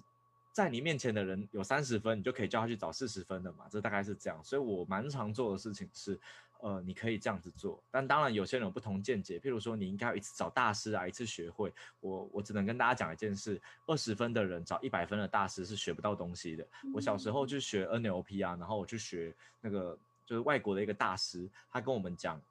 [0.52, 4.40] 在你面前的人有三十分，你就可以叫他去找四十分的嘛，这大概是这样。
[4.44, 6.20] 所以我蛮常做的事情是。
[6.62, 9.40] 呃，你可以这样子做，但当然有些人有不同见解。
[9.40, 11.74] 譬如说，你应该要一次找大师啊，一次学会。
[12.00, 16.68] 我我只能跟大家讲一件事：二十分的人找一百分的大师是学不到东西的。
[16.94, 22.42] 我小时候就学 NLP 啊，然后我去学那个就是外国的一个大师，他跟我们讲。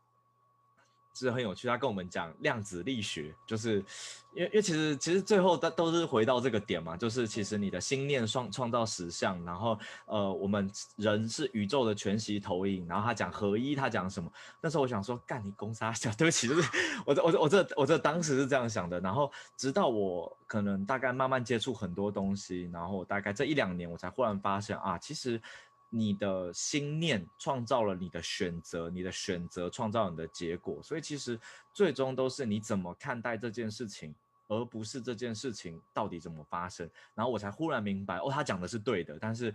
[1.18, 3.84] 是很有趣，他跟我们讲量子力学，就是
[4.32, 14.30] 因为因为其实其实最后都都是回到这个点嘛，就是其实你的心念创创造实相，然后呃我们人是宇宙的全息投影，然后他讲合一，他讲什么？
[14.60, 16.70] 那时候我想说干你公杀小， 对不起，就是
[17.04, 25.40] 我这我这我这我这当时是这样想的，然后直到我可能大概慢慢接触很多东西，然后大概这一两年我才忽然发现啊，其实。
[25.90, 31.40] 你的心念创造了你的选择，你的选择创造你的结果，所以其实
[31.72, 34.14] 最终都是你怎么看待这件事情，
[34.48, 36.88] 而不是这件事情到底怎么发生。
[37.14, 39.54] 然后我才忽然明白，哦，他讲的是对的，但是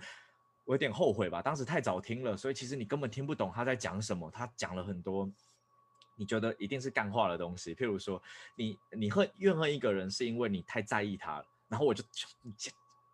[0.66, 4.32] 我有点后悔吧，当时太早听了，所以其实你根本听不懂他在讲什么。
[4.32, 5.32] 他讲了很多
[6.16, 8.20] 你觉得一定是干话的东西，譬如说
[8.56, 12.04] 你你恨怨恨一个人是因为你太在意他了，然后我就。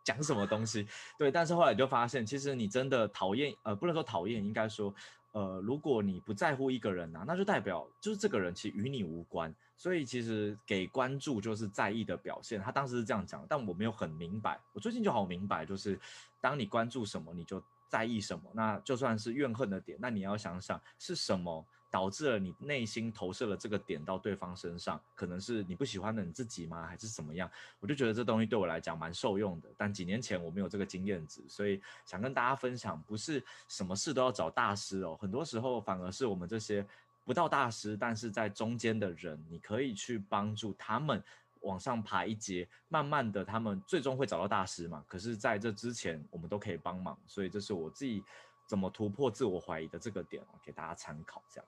[0.10, 0.88] 讲什么东西？
[1.20, 4.92] 对，但是后来就发现，其实你真的讨厌，呃，不能说讨厌，应该说，
[5.34, 9.54] 呃，如果你不在乎一个人啊，那就代表就是这个人其实与你无关。
[9.78, 12.60] 所以其实给关注就是在意的表现。
[12.60, 14.60] 他当时是这样讲，但我没有很明白。
[14.74, 15.98] 我最近就好明白，就是
[16.42, 18.44] 当你关注什么，你就在意什么。
[18.54, 21.64] 那就算是怨恨的点，那你要想想是什么。
[21.92, 26.86] 导致了你内心投射了这个点到对方身上，可能是你不喜欢的你自己吗？
[26.86, 27.50] 还是怎么样？
[27.80, 29.70] 我就觉得这东西对我来讲蛮受用的。
[29.76, 35.18] 但几年前我没有这个经验值，所以想跟大家分享，不是什么事都要找大师哦。
[35.20, 36.86] 很多时候反而是我们这些
[37.26, 41.24] 不到大师，但是在中间的人，你可以去帮助他们
[41.62, 45.04] 往上爬一阶，慢慢的他们最终会找到大师嘛。
[45.08, 48.24] 可是在这之前，我们都可以帮忙，所以这是我自己。
[48.70, 51.42] 怎么突破自我怀疑的这个点，给大家参考。
[51.50, 51.68] 这样，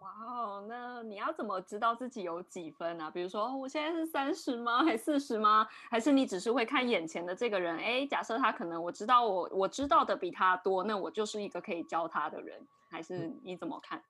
[0.00, 3.10] 哇哦，那你要怎么知道自己有几分呢？
[3.10, 4.82] 比如说，我现在是三十吗？
[4.82, 5.66] 还四十吗？
[5.90, 7.76] 还是你只是会看眼前的这个人？
[7.76, 14.02] 哎，假设他可能我知道我我知道的比他多，那我就是一个可以教他的人，还是你怎么看？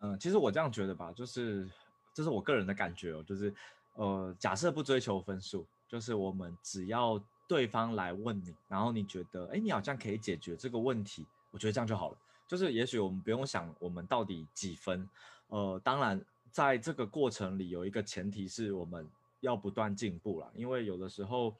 [0.00, 1.66] 嗯，其实我这样觉得吧，就是
[2.12, 3.52] 这是我个人的感觉哦，就是
[3.94, 7.18] 呃，假设不追求分数，就是我们只要
[7.48, 11.26] 对方来问你，然后你觉得哎，你好像可以解决这个问题。
[11.50, 12.16] 我觉得这样就好了，
[12.48, 15.06] 就是也许我们不用想我们到底几分，
[15.48, 16.18] 呃，当然
[16.50, 19.06] 在这个过程里有一个前提是我们
[19.40, 21.54] 要不断进步啦，因为有的时候，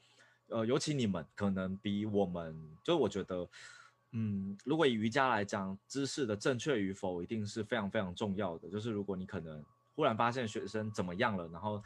[0.49, 3.47] 呃，尤其你们可能比我们，就是我觉得，
[4.13, 9.63] 嗯，如果以瑜伽来讲，知识的正确与否一定是非常非常重要的，就是如果你可能
[9.95, 11.83] 忽然发现学生怎么样了，然后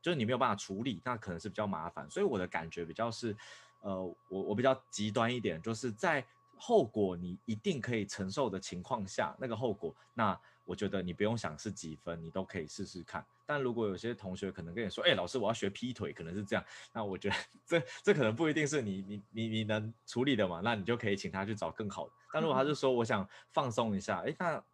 [0.00, 3.36] 就是你没有办法处理，那可能是比较麻烦，所以我的感觉比较是，
[3.82, 6.24] 呃，我我比较极端一点，就是在。
[6.58, 13.24] 后果你一定可以承受的情况下，那个后果，那我觉得你不用想是几分，你都可以试试看。
[13.46, 22.12] 但如果有些同学可能跟你说，哎、欸，老师，我要学劈腿，可能是这样，那我觉得 这这可能不一定是你你你你能处理的嘛，那你就可以请他去找更好的。
[22.32, 24.64] 但如果他是说我想放松一下，哎、欸，那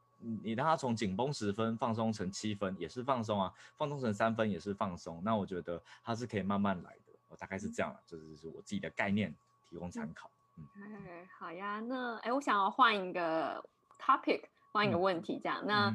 [0.43, 7.12] 你让他从紧绷十分放松成七分也是放松啊，放松成三分也是放松，那我觉得他是可以慢慢来的。
[7.28, 9.35] 我大概是这样了，这就是我自己的概念，
[9.68, 10.30] 提供参考。
[10.57, 13.62] 哎，好呀，那哎，我想要换一个
[13.98, 14.42] topic，
[14.72, 15.88] 换一个问题，这样，嗯那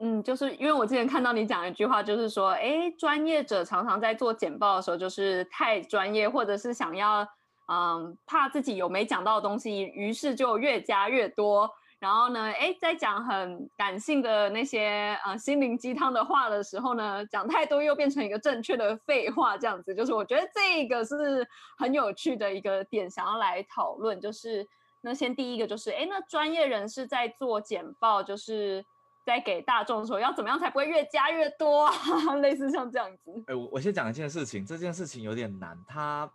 [0.00, 7.26] 嗯，嗯，就是因为我之前看到你讲一句话，就是说，哎，专业者常常在做简报的时候，就是太专业，或者是想要，
[7.68, 11.70] 嗯，怕自己有没讲到的东西，于是就越加越多。
[12.02, 21.46] 然后呢，哎，在讲很感性的那些呃心灵鸡汤的话的时候呢，讲太多又变成一个正确的废话，这样子，就是我觉得这个是
[21.78, 24.20] 很有趣的一个点，想要来讨论。
[24.20, 24.66] 就是
[25.00, 28.84] 那先第一个就是，哎，那专业人士在做简报，就是
[29.24, 31.94] 在给大众说要怎么样才不会越加越多啊，
[32.42, 33.32] 类似像这样子。
[33.46, 36.28] 哎，我我先讲一件事情，这件事情有点难，它。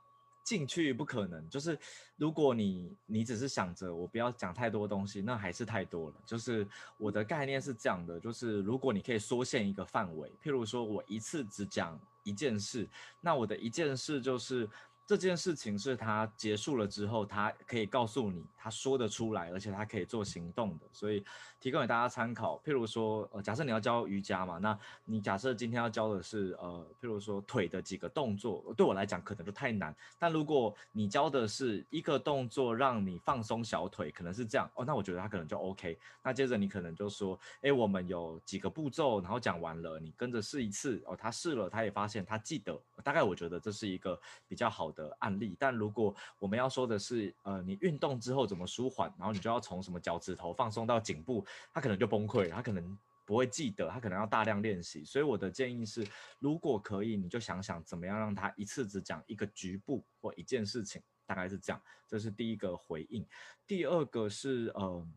[0.48, 1.78] 进去不可能，就是
[2.16, 6.16] 如果你你只是想着我不要讲太多东西，那还是太多了。
[6.26, 6.66] 就是
[6.98, 12.88] 我的概念是这样的，就是如果你可以缩限一个范围，譬如说我一次只讲一件事，
[13.20, 14.70] 那我的一件事就是。
[15.08, 21.24] 这件事情是他结束了之后，他可以告诉你，他说得出来，而且他可以做行动的，所以
[21.62, 22.62] 提供给大家参考。
[22.66, 29.96] 譬如说，呃，假设你要教瑜伽嘛，那你假设今天要教的是，呃，譬如说腿的几个动作，对我来讲可能就太难。
[30.20, 35.98] 但如果你教的是一个动作，让你放松小腿，可能是这样哦，那我觉得他可能就 OK。
[36.22, 45.16] 那接着你可能就说，哎，我们有几个步骤，然后讲完了，你跟着试一次哦，他试了，他也发现他记得，大概我觉得这是一个比较好的的。
[45.20, 55.06] 案例，但如果我们要说的是，呃，你运动之后怎么舒缓，然后你就要从什么脚趾头放松到颈部，他可能就崩溃，他可能不会记得，他可能要大量练习。
[55.06, 56.06] 所以我的建议是，
[56.40, 61.82] 如果可以，你就想想怎么样让他一次只讲一个局部或一件事情，大概是这样。
[62.08, 63.26] 这是第一个回应。
[63.66, 65.08] 第二个是，呃。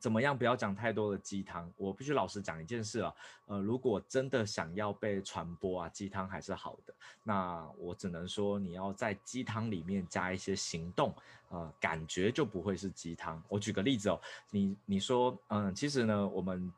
[0.00, 0.36] 怎么样？
[0.36, 1.70] 不要讲太多的鸡汤。
[1.76, 6.94] 我必须老实讲一件事啊，呃，如果真的想要被传播啊，鸡汤还是好的。
[7.22, 11.14] 那我只能说，你要在鸡汤里面加一些行动，
[11.50, 13.40] 呃，感觉就不会是鸡汤。
[13.48, 14.20] 我举个例子哦，
[14.50, 16.72] 你你说，嗯，其实呢，我们。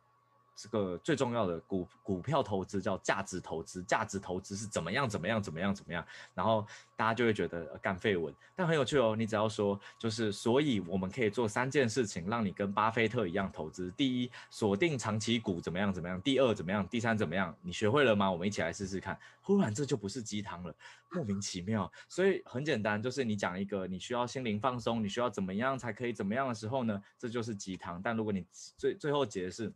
[0.63, 6.07] 这个最重要的股股票投资叫价值投资，价值投资是怎么样怎么样怎么样怎么样，
[6.37, 9.17] 然后大家就会觉得干废文，但很有趣哦。
[9.19, 13.91] 你只要说就是，所以我们可以做三件事情，让你跟巴菲特一样投资。
[13.97, 17.53] 第一，锁定长期股怎么样怎么样；第二，怎么样；第三，怎么样？
[17.61, 18.31] 你学会了吗？
[18.31, 19.19] 我们一起来试试看。
[19.41, 20.73] 忽然这就不是鸡汤了，
[21.11, 21.91] 莫名其妙。
[22.09, 28.01] 所以很简单，就是你讲一个你需要心灵放松，你需要怎么样才可以怎么样的时候呢，这就是鸡汤。
[28.01, 28.47] 但如果你
[28.77, 29.73] 最最后解释。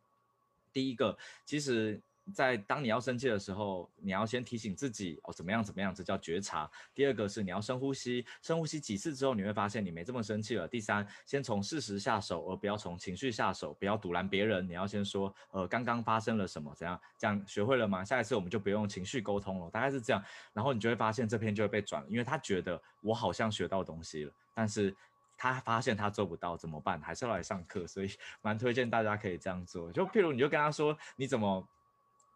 [0.77, 1.17] 第一个，
[1.47, 1.99] 其实
[2.35, 6.71] 在当你要生气的时候，你要先提醒自己哦，怎么样怎么样，这叫觉察。
[6.95, 10.69] 第二个是你要深呼吸，深呼吸几次之后，你会发现你没这么生气了。
[10.69, 14.69] 第三，先从事实下手，而不要从情绪下手，不要阻拦别人。
[14.69, 16.75] 你要先说，呃，刚刚发生了什么？
[16.75, 17.01] 怎样？
[17.17, 18.05] 这样学会了吗？
[18.05, 20.23] 下一次我们就不用情绪沟通了，大概是这样。
[20.53, 24.95] 然后你就会发现这篇就会被转，因为他觉得我好像学到东西了，但是
[25.37, 27.01] 他发现他做不到，怎么办？
[27.01, 28.11] 还是要来上课，所以
[28.43, 29.93] 蛮推荐大家可以这样做。
[29.93, 31.67] 就譬如你就跟他说，你怎么？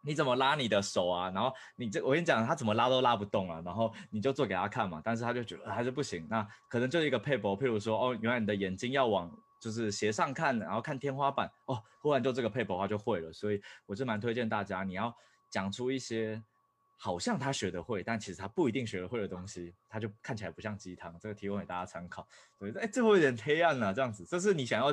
[0.03, 1.31] 你怎么拉你的手啊？
[1.31, 3.61] 然后你这我跟你讲，他怎么拉都拉不动啊。
[3.63, 6.27] 然后你就做给他看嘛，但是他就觉得还是不行。
[6.31, 9.31] 那可能就是一个配博，譬如说哦，原来你的眼睛要往
[9.61, 13.31] 就是斜上看，然后看天花板哦，忽然就这个配博的话就会了。
[13.31, 15.15] 所以我是蛮推荐大家，你要
[15.51, 16.43] 讲出一些。
[17.03, 21.19] 好像他学得会，但其实他不一定学得会的东西，他就看起来不像鸡汤。
[21.19, 22.29] 这个提供给大家参考。
[22.59, 24.93] 对，哎，最后有点黑暗啊，这样子，这是你想要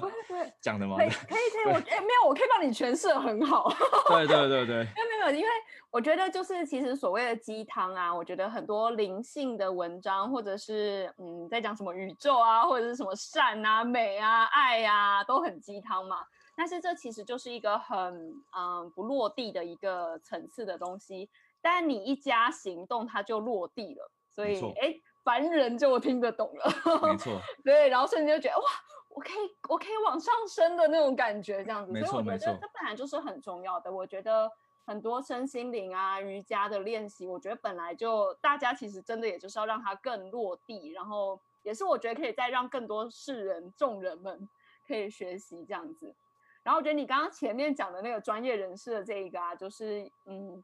[0.62, 0.96] 讲的吗？
[0.96, 1.74] 可以，可以，可以。
[1.74, 3.70] 我哎，没有，我可以帮你诠释很好。
[4.08, 4.76] 对对对对。
[4.86, 5.50] 没有没有，因为
[5.92, 16.26] 我觉得就是其实所谓的鸡汤啊，我觉得很多灵性的文章，或者是嗯，在讲什么宇宙啊，或者是什么善啊、美啊、爱啊，都很鸡汤嘛。
[16.56, 21.30] 但是这其实就是一个很嗯不落地的一个层次的东西。
[21.70, 27.02] 但你一加行动，它就落地了，所以哎，凡人就听得懂了。
[27.04, 28.66] 没 错，对，然后瞬间就觉得哇，
[29.10, 31.92] 我可以，我可以往上升的那种感觉，这样子。
[31.92, 32.46] 没错，没错。
[32.54, 33.92] 这本来就是很重要的。
[33.92, 34.50] 我觉得
[34.86, 44.48] 很多身心灵啊、瑜伽的练习，我觉得本来就大家其实真的也就是要让它更落地，然后也是我觉得可以再让更多世人众人们
[44.88, 46.16] 可以学习这样子。
[46.64, 50.64] 然后我觉得你刚刚前面讲的那个专业人士的这一个啊，就是嗯。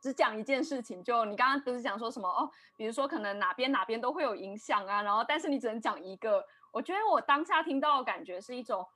[0.00, 2.50] 只讲一件事情，就你刚刚不是讲说什么哦？
[2.76, 6.44] 比如说可能哪边哪边都会有影响啊，然后但是你只能讲一个。
[6.72, 8.86] 我觉得我当下听到的感觉是一种，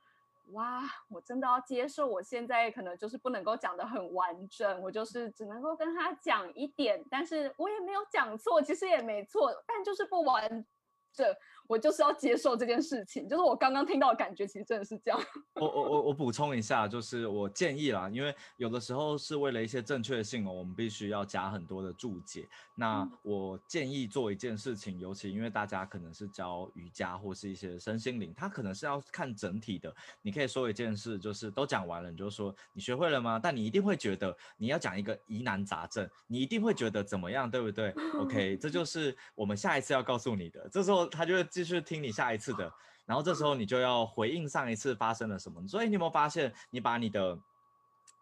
[0.51, 10.63] 哇，我真的要接受，我现在可能就是不能够讲得很完整，我就是只能够跟他讲一点，但是我也没有讲错，其实也没错，但就是不完
[11.11, 11.35] 整。
[11.71, 15.17] 我就是要接受这件事情，就是我刚刚听到的感觉，其实真的是这样。
[15.55, 22.45] 我我我我补充一下，就是我建议啦，因为有的时候是为了一些正确性哦，我们必须要加很多的注解。
[22.75, 29.95] 那我建议做一件事情，尤其因为大家可能是教瑜伽或是一些身心灵，他可能是要看整体的。
[30.21, 33.39] 你可以说一件事，就是都讲完了，你就说你学会了吗？
[33.41, 40.67] 但你一定会觉得你要讲一个疑难杂症，你一定会觉得怎么样，对不对？OK，这 就是我们下一次要告诉你的。
[40.69, 41.47] 这时候他就会。
[41.63, 42.73] 继续听你下一次的，
[43.05, 45.67] 然后这时候你就要回应上一次发生了什么。
[45.67, 47.37] 所以你有没有发现，你把你的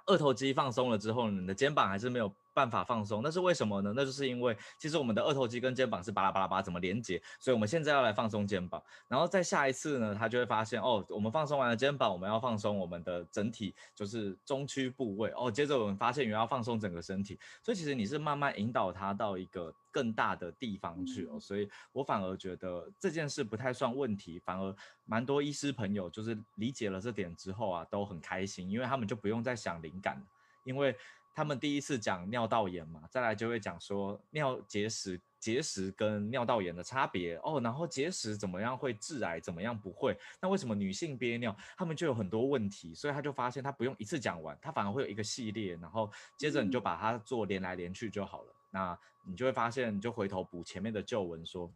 [0.06, 2.30] 二头肌放松了之后，你的肩膀还是没有
[2.60, 3.93] 办法放松，那是为什么呢？
[3.95, 15.49] 那就是因为其实我们的二头肌跟肩膀是巴拉巴拉巴怎么连接，所以我们现在要来放松肩膀，然后在下一次呢，他就会发现哦，我们放松完了肩膀，我们要放松我们的整体，就是中区部位哦。
[15.49, 21.39] 接着我们发现，原来要放松整个身体，所以其实你是慢慢引导他到一个更大的地方去哦。
[21.39, 30.22] 所以我反而觉得这件事不太算问题，反而蛮多医师朋友就是理解了这点之后啊，都很开心，因为他们就不用再想灵感，
[30.66, 30.93] 因为。
[31.40, 40.20] 他们第一次讲尿道炎嘛，再来就会讲说尿结石、结石跟尿道炎的差别哦，然后结石怎么样会致癌，怎么样不会？
[40.42, 42.94] 那为什么女性憋尿，他们就有很多问题？
[42.94, 48.54] 所以他就发现他不用一次讲完，他反而会有一个系列，然后接着你就把它做连来连去就好了。
[48.70, 51.74] 那你就会发现，你就回头补前面的旧文说。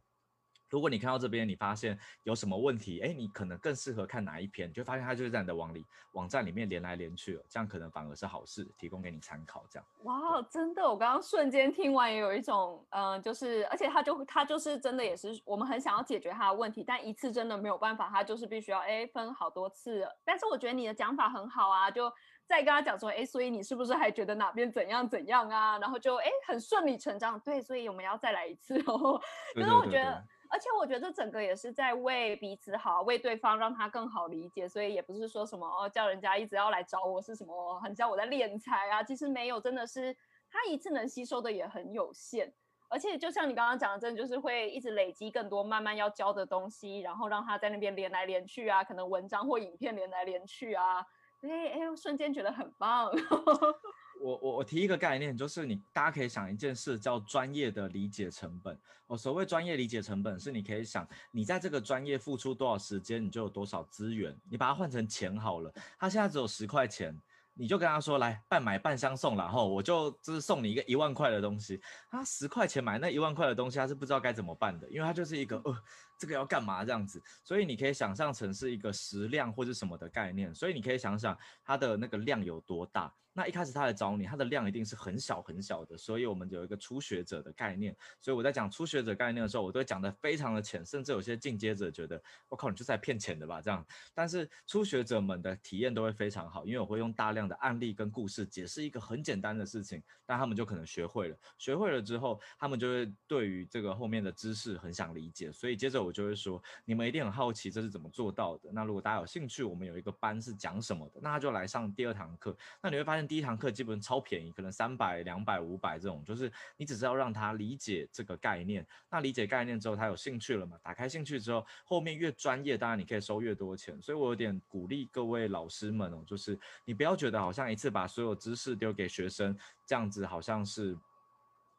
[0.74, 9.64] 如果你看到这边，你发现有什么问题，哎，你可能更适合看哪一篇，你就发现它就是在你的网里网站里面连来连去了，这样可能反而是好事，提供给你参考。
[9.70, 20.04] 这样，哇，真的，我刚刚瞬间听完也有一种，嗯、呃，就是，而且他就他就是真的也是我们很想要解决他的问题，但一次真的没有办法，他就是必须要哎分好多次。
[20.26, 22.12] 但是我觉得你的讲法很好啊，就
[22.48, 25.78] 再跟他讲说，哎，所以你是不是还觉得哪边怎样怎样啊？
[25.78, 29.22] 然后就哎很顺理成章，对，所以我们要再来一次哦。
[29.54, 30.26] 可是我觉得。
[30.54, 40.16] 而且我觉得这整个也是在为彼此好，为对方让他更好理解，所以也不是说什么哦，叫人家一直要来找我是什么，很叫我在敛财啊，其实没有，真的是
[40.52, 42.54] 他一次能吸收的也很有限。
[42.88, 51.04] 而且就像你刚刚讲的，真的就是会一直累积更多慢慢要教的东西，然后让他在那边连来连去啊，可能文章或影片连来连去啊，
[51.42, 53.12] 哎哎，瞬间觉得很棒。
[54.24, 58.80] 我我我提一个概念，就是你大家可以想一件事，叫专业的理解成本。
[59.06, 64.34] 我所谓专业理解成本，是你可以想，你在这个专业付出多少时间，你就有多少资源。
[64.50, 65.70] 你把它换成钱好了，
[66.00, 67.14] 他现在只有十块钱，
[67.54, 71.82] 你就跟他说，来半买半相送，然后我就就是送你一个一万块的东西。
[72.10, 75.76] 他十块钱买那一万块的东西，他是不知道该怎么办的，因为他就是一个呃，
[76.18, 77.22] 这个要干嘛这样子。
[77.44, 83.14] 所以你可以想象成是一个食量或者什么的概念，所以你可以想想它的那个量有多大。
[83.36, 87.96] 那一开始他来找你，他的量一定是很小很小的，所以我们有一个初学者的概念。
[88.22, 93.84] 所以我在讲初学者概念的时候，我都会讲的非常的浅，甚至有些进阶者觉得我靠，你就在骗钱的吧这样。
[94.14, 101.36] 但是初学者们的体验都会非常好，因为我会用大量的案例跟故事解释一个很简单的事情，但他们就可能学会了。
[101.58, 108.70] 学会了之后，他们就会对于这个后面的知识很想理解，所以接着我就会说，你们一定很好奇这是怎么做到的。
[108.72, 112.56] 那如果大家有兴趣，我们有一个班是讲什么的，那他就来上第二堂课。
[112.80, 113.24] 那你会发现。
[113.24, 118.86] 第一堂课基本超便宜，可能三百、两百、五百这种，就是你只是要让他理解这个概念。
[119.10, 120.78] 那理解概念之后，他有兴趣了嘛？
[120.84, 124.00] 打开兴趣之后，后面越专业，当然你可以收越多钱。
[124.02, 130.98] 所以我有点鼓励各位老师们哦，就是你不要觉得好像一次把所有知识丢给学生，这样子好像是。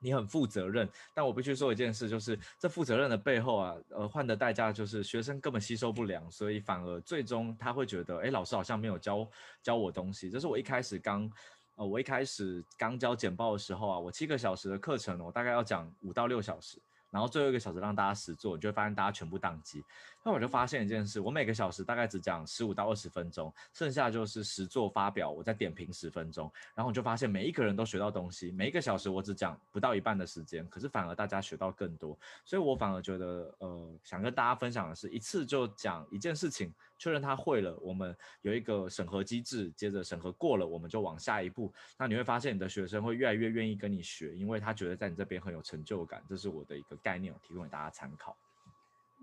[0.05, 9.26] 你很负责任，但我必须说一件事，就是这负责任的背后啊，呃，换的代价就是学生根本吸收不良，所以反而最终他会觉得，哎，老师好像没有教
[9.62, 10.28] 教我东西。
[10.28, 11.30] 这是我一开始刚，
[11.76, 16.78] 呃，我一开始刚教简报的时候啊，我七个小时的课程，我大概要讲五到六小时。
[17.11, 19.80] 然后最后一个小时让大家实做，你就会发现大家全部宕机。
[20.24, 26.50] 那我就发现一件事，我每个小时大概只讲十五到二十分钟，剩下就是实做发表，我再点评十分钟。
[26.74, 32.18] 然后我就发现每一个人都学到东西，每一个小时我只讲不到一半的时间，可是反而大家学到更多。
[32.42, 36.72] 所以我反而觉得，呃，想跟大家分享的是，一次就讲一件事情。
[36.96, 41.70] 确认他会了，我们有一个审核机制，接着审核过了，我们就往下一步。
[41.98, 46.22] 那你会发现你的学生会越来越愿意跟你学，因为他觉得在你这边很有成就感。
[46.26, 48.34] 这是我的一个概念，我提供给大家参考。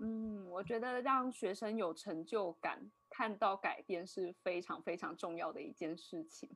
[0.04, 6.50] 嗯，我觉得让学生有成就感，看到改变是非常非常重要的一件事情。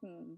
[0.00, 0.36] 嗯，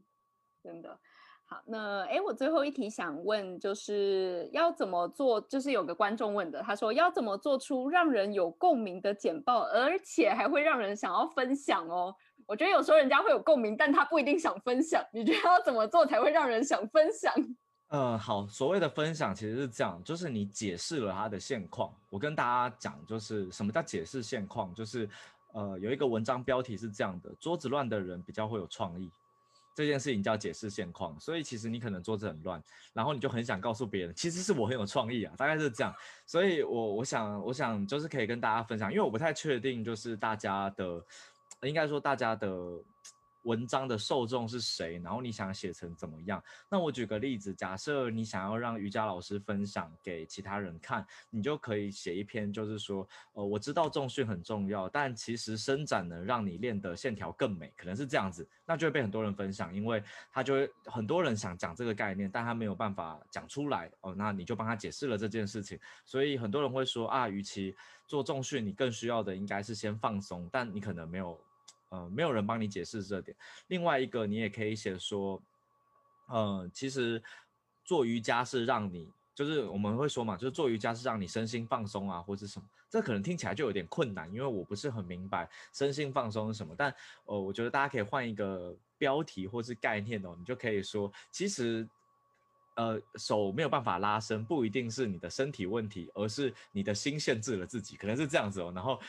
[0.62, 1.00] 真的。
[1.46, 5.40] 好，那哎，我最后一题想问，就是要怎么做？
[5.40, 12.14] 就是有个观众问的，他说要怎么做出让人有共鸣的简报，而且还会让人想要分享哦。
[12.46, 15.02] 我觉得有时候人家会有共鸣，但他不一定想分享。
[15.14, 17.32] 你觉得要怎么做才会让人想分享？
[17.88, 21.94] 呃，好，所谓的分享其实是这样，就是你解释了他的现况。
[22.10, 24.74] 我跟大家讲，就是什么叫解释现况？
[24.74, 25.08] 就是
[25.52, 29.08] 呃，有一个文章标题是这样的：桌子乱的人比较会有创意。
[29.76, 32.60] 这件事情叫解释现况，所以其实你可能桌子很乱，
[32.92, 35.94] 然后你就很想告诉别人，其实是我很有创意啊，大概是这样。
[36.26, 41.00] 所以我我想我想就是可以跟大家分享，因为我不太确定就是大家的，
[41.62, 42.48] 应该说大家的。
[43.44, 44.98] 文章的受众是谁？
[45.02, 46.42] 然后你想写成怎么样？
[46.68, 67.74] 那我举个例子，假设你想要让瑜伽老师分享给其他人看，你就可以写一篇，就是说，呃，我知道重训很重要，但其实伸展能让你练得线条更美，可能是这样子，那就会被很多人分享，因为他就会很多人想讲这个概念，但他没有办法讲出来哦，那你就帮他解释了这件事情，所以很多人会说啊，与其
[68.06, 71.38] 做重训，你更需要的应该是先放松，但你可能没有。
[71.94, 73.36] 呃，没有人帮你解释这点。
[73.68, 75.40] 另外一个，你也可以写说，
[76.26, 77.22] 呃，其实
[77.84, 82.66] 做瑜伽是让你，就是我们会说嘛，就是做瑜伽是让你身心放松啊，或是什么。
[82.90, 86.74] 这可能听起来就有点困难，因为我不是很明白身心放松是什么。
[86.76, 86.92] 但
[87.26, 91.88] 呃，我觉得大家可以换一个标题或是概念哦，你就可以说，其实
[92.74, 98.72] 呃，手没有办法拉伸，不一定是你的身体问题，而是你的心限制了自己，可能是这样子哦。
[98.74, 99.00] 然后。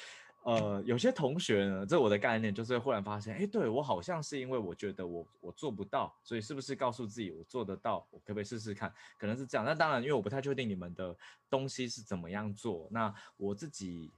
[0.46, 8.93] 呃，有些同学呢，这我的概念就是忽然发现，哎，对，我好像是因为我觉得我我做不到，所以是不是告诉自己我做得到，我可不可以试试看？
[9.18, 9.66] 可能是这样。
[9.66, 11.18] 那当然，因为我不太确定你们的
[11.50, 12.88] 东西是怎么样做。
[12.91, 14.12] 那我自己，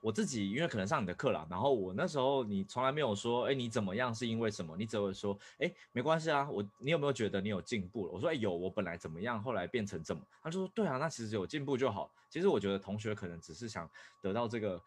[0.00, 4.76] 我自己因为可能上你的课了，然后我那时候你从来没有说，哎，你怎么样是因为什么？
[4.76, 8.12] 你只会说，哎，没关系啊，我你有没有觉得你有进步了？
[8.12, 10.20] 我说，哎，有，我本来怎么样，后来变成怎么？
[10.42, 12.10] 他就说，对啊，那其实有进步就好。
[12.28, 13.88] 其实我觉得同学可能只是想
[14.20, 14.82] 得到这个。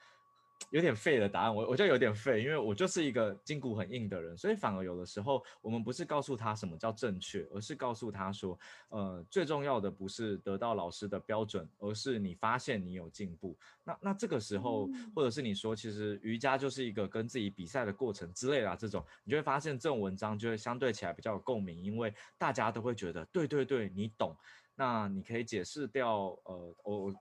[0.70, 8.58] 有点废的答案，我我就有点废，因为我就是一个筋骨很硬的人，所以反而有的时候我们不是告诉他什么叫正确，而是告诉他说，
[8.90, 13.56] 呃，最重要的不是得到老师的标准，而是你发现你有进步。
[13.84, 24.36] 那那这个时候，或者是你说，其实瑜伽就是一个跟自己比赛的过程之类的这种，你就会发现这种文章就会相对起来比较有共鸣，因为大家都会觉得，对对对，你懂。
[24.76, 27.14] 那你可以解释掉，呃，我。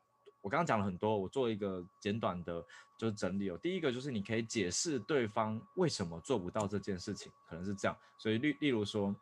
[0.43, 2.63] 我刚刚讲了很多，我做一个简短的，
[2.99, 3.59] 就是整理哦。
[3.63, 7.97] 第一个就是你可以解释对方为什么做不到这件事情，可能是这样。
[8.19, 9.15] 所以例例如说，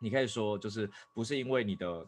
[0.00, 2.04] 你可以说就是不是因为你的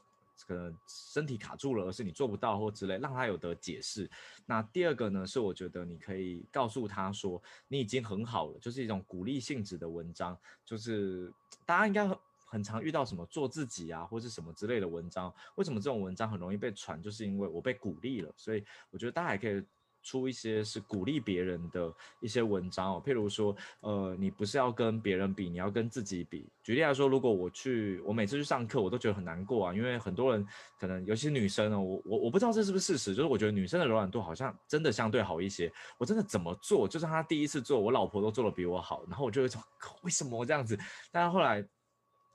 [0.47, 4.11] 可能身体卡住了，而是你做不到或之类，让他有的解释。
[4.45, 11.33] 那第二个呢，是我觉得你可以告诉他说你已经很好了，就是一种鼓励性质的文章，就是
[11.65, 12.07] 大家应该。
[12.55, 17.03] 很常遇到什么做自己啊，或是什么之类的文章，为什么这种文章很容易被传？
[17.03, 19.61] 就是因为我被鼓励了，所以我觉得大家也可以
[20.05, 26.47] 出一些是鼓励别人的一些文章哦，譬如说，呃，你不是要跟别人比，你要跟自己比。
[26.63, 30.47] 举例来说，如果我去，我每次去上课，我都觉得很难过啊，因为很多人
[30.79, 35.73] 可能，尤其女生呢，我我我不知道这是不是事实，就是我觉得女生的柔软度好像真的相对好一些。
[35.99, 39.59] 我真的怎么做，就是她第一次做，我老婆都做的比我好，然后我就会说，
[40.03, 40.79] 为什么这样子？
[41.11, 41.67] 但是后来，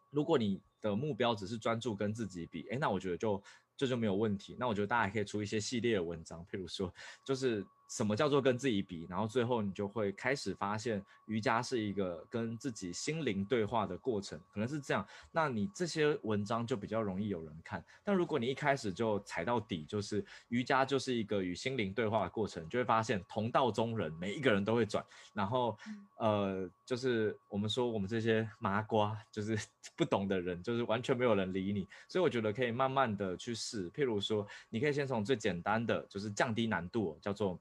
[0.09, 3.41] 如果你的目标只是专注跟自己比，哎，那我觉得就。
[3.77, 4.57] 这就没有问题。
[4.59, 6.93] 那我觉得大家也可以出一些系列的文章，譬如说，
[7.23, 7.65] 就是。
[7.89, 9.07] 什么叫做跟自己比？
[9.09, 15.03] 然后最后你就会开始发现，瑜伽是一个跟自己心灵对话的过程，可能是这样。
[15.31, 17.83] 那你这些文章就比较容易有人看。
[18.03, 25.03] 但如果你一开始就踩到底，就是瑜伽就是一个与心灵对话的过程，就会发现同道中人每一个人都会转。
[25.33, 25.75] 然后，
[26.17, 29.57] 呃，就是我们说我们这些麻瓜，就是
[29.97, 31.87] 不懂的人，就是完全没有人理你。
[32.07, 33.89] 所以我觉得可以慢慢的去试。
[33.89, 37.59] 譬如说，你可以先从最简单的，就是降低难度，叫做。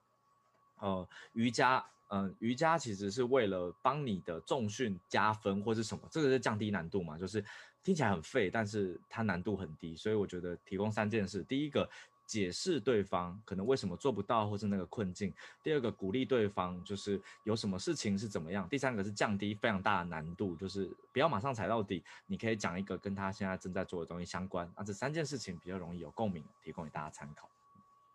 [0.81, 7.45] 呃，瑜伽，嗯、瑜伽其实是为了帮你的重训加分或是什么，这个是降低难度嘛，就是
[7.83, 11.89] 听起来很废，但是它难度很低，所以我觉得提供三件事：第一个，
[12.27, 15.31] 解释对方可能为什么做不到或是那个困境；
[15.63, 27.49] 第二个，鼓励对方就是有什么事情是怎么样；第三个是降低非常大的难度，就是不要马上踩到底，你可以讲一个跟他现在正在做的东西相关，那这三件事情比较容易有共鸣，提供给大家参考。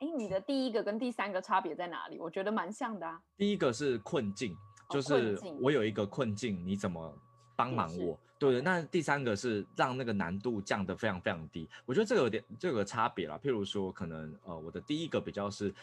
[0.04, 2.20] 哎，你的第一个跟第三个差别在哪里？
[2.20, 3.22] 我觉得蛮像的啊。
[3.38, 4.54] 第一个是困境，
[4.90, 7.18] 就是我有一个困境，你怎么
[7.56, 8.20] 帮忙我？
[8.38, 8.62] 对对。
[8.62, 11.70] 那第三个是让那个难度降得非常非常低。
[11.86, 13.40] 我觉得这个有点这个差别啦。
[13.42, 15.74] 譬如说，可能呃，我的第一个比较是。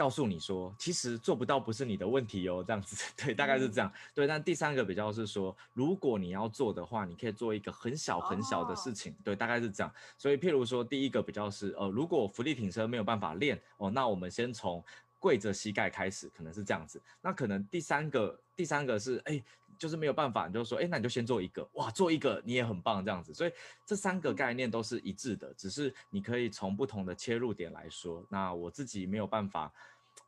[0.00, 4.26] 告诉你说，其实做不到不是你的问题哦，这样子， 对，大概是这样，对。
[4.26, 9.92] 但第三个比较是说，如果你要做的话，你可以做一个很小很小的事情，对，大概是这样。
[10.16, 14.82] 所以，譬如说，第一个比较是，呃，如果伏地挺身没有办法练哦，那我们先从
[15.18, 16.98] 跪着膝盖开始，可能是这样子。
[17.20, 19.42] 那可能第三个，第三个是，哎。
[19.80, 23.52] 就是没有办法，你就说，哎，那你就先做一个，哇，做一个你也很棒这样子，所以
[23.86, 28.22] 这三个概念都是一致的，只是你可以从不同的切入点来说。
[28.28, 29.72] 那我自己没有办法，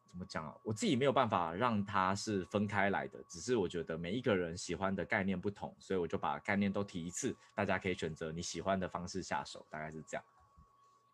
[0.08, 0.54] 怎么讲啊？
[0.62, 10.24] 我自己没有办法让它是分开来的，只是我觉得每一个人喜欢的概念不同，所以我就把概念都提一次，大家可以选择你喜欢的方式下手，大概是这样。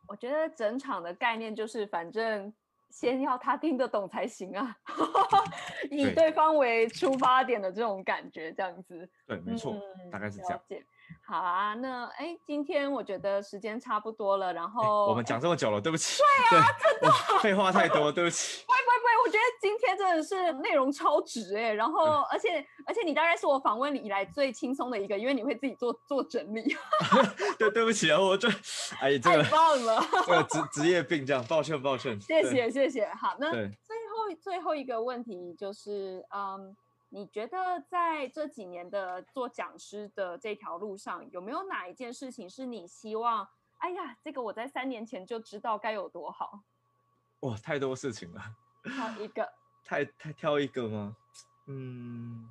[0.07, 2.55] 我觉得整场的概念就是，反正。
[2.91, 4.77] 先要他听得懂才行啊，
[5.91, 9.09] 以对方为出发点的这种感觉，这样子。
[9.27, 9.75] 对，没错，
[10.05, 10.61] 嗯、大概是这样。
[11.27, 16.23] 好啊，那哎，今天我觉得时间差不多了，然后我们讲这么久了，对不起。
[16.51, 18.65] 对啊，真的废话太多，对不起。
[18.67, 26.75] 不会不会不会，我觉得今天真的是内容超值哎，然后而且而且你大概是我访问你以来最轻松的一个，因为你会自己做做整理。
[27.59, 28.49] 对，对不起啊，我这
[29.01, 32.19] 哎，这个太棒了，这个职职业病这样，抱歉抱歉。
[32.21, 36.75] 谢谢谢谢，好，那最后最后一个问题就是嗯。
[37.11, 43.49] 你觉得在这几年的做讲师的这条路上，有没有哪一件事情是你希望？
[43.79, 46.61] 哎呀，这个我在三年前就知道该有多好。
[47.41, 48.43] 哇，太多事情了。
[48.83, 49.49] 挑一个。
[49.85, 51.17] 太太挑一个吗？
[51.67, 52.47] 嗯，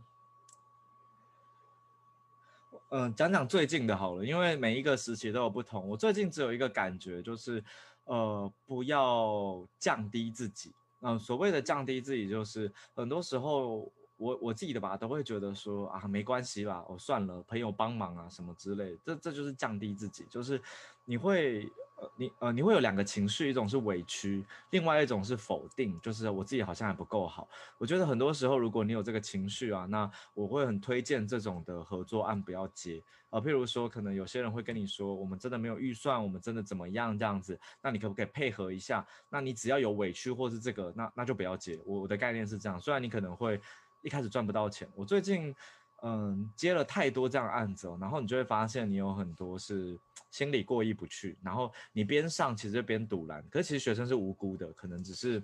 [2.89, 5.87] 嗯、呃，讲讲最近的好了，因为每一个时期都有不同。
[5.87, 7.63] 我最近只有一个感觉，就是
[8.05, 10.73] 呃，不要降低自己。
[11.01, 13.91] 嗯、呃，所谓的降低自己，就是很多时候。
[14.17, 20.59] 我我自己的吧，都会觉得说啊，没关系吧，哦，算了，朋友帮忙啊，什么之类，这这就是降低自己，就是
[21.05, 27.47] 你会呃，你呃，你会有两个情绪，一种是委屈，另外一种是否定，就是我自己好像还不够好。
[27.77, 33.39] 我觉得很多时候，如果你有这个情绪啊，那我会很推荐这种的合作案不要接啊。
[33.39, 39.05] 譬如说，可能有些人会跟你说，我们真的没有预算，我们真的怎么样这样子，那你可不可以配合一下？
[39.29, 41.79] 那你只要有委屈或是这个，那那就不要接。
[41.85, 43.59] 我我的概念是这样，虽然你可能会。
[44.07, 45.53] 一开始赚不到钱，我最近
[46.01, 49.99] 嗯接了太多这样的案子哦，然后你就会发现你有很多是
[50.31, 55.43] 心里过意不去，然后你边上其实边阻拦，可是其实学生是无辜的，可能只是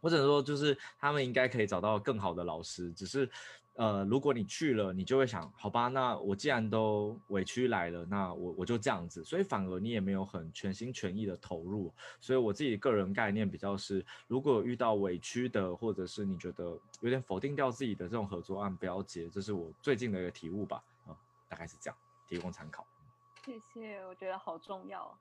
[0.00, 3.28] 或者说就是他们应该可以找到更好的老师，只是。
[3.80, 11.90] 呃，如果你去了，你就会想，好吧，那我既然都委屈来了，那我我就这样子，所以反而你也没有很全心全意的投入。
[12.20, 21.16] 所以我自己个人概念比较是，如果遇到委屈的，或者是你觉得有点否定掉自己的这种合作案，不要接，这是我最近的一个体悟吧，啊、
[21.48, 21.96] 大概是这样，
[22.28, 22.86] 提供参考。
[23.46, 25.16] 谢谢，我觉得好重要。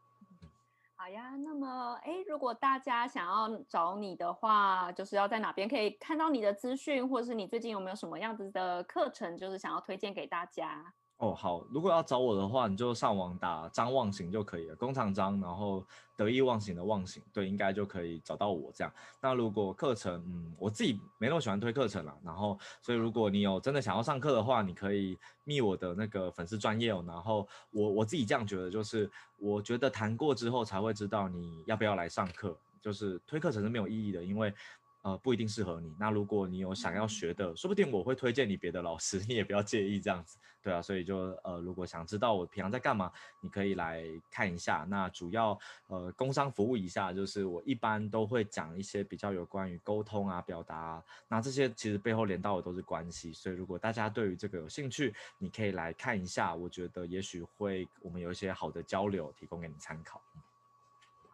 [1.01, 10.93] 好呀，那么哎，如果大家想要找你的话，就是要在哪边可以看到你的资讯，或者是你最近有没有什么样子的课程，就是想要推荐给大家？
[11.19, 18.93] 哦，好，如果要找我的话，你就上网打张忘形就可以了，工厂张，然后得意忘形的忘形，对，应该就可以找到我这样。
[19.19, 27.03] 那如果课程，嗯，我自己没那么喜欢推课程啦，然后，所以如果你有真的想要上课的话，你可以密我的那个粉丝专业哦。
[27.05, 34.53] 然后我我自己这样觉得，就是我觉得谈过之后才会知道你要不要来上课，就是推课程是没有意义的，因为。
[35.01, 35.95] 呃，不一定适合你。
[35.97, 40.81] 那如果你有想要学的，说不定我会推荐你别的老师，你也不要介意这样子，对啊。
[40.81, 44.85] 所以就呃，如果想知道我平常在干嘛，你可以来看一下。
[44.89, 53.31] 那主要呃，工商服务一下，就是我一般都会讲一些比较有关于沟通啊、表达啊，那这些其实背后连到的都是关系。
[53.31, 60.21] 所以如果大家对于这个有兴趣，你可以来看一下，我觉得也许会我们有一些好的交流，提供给你参考。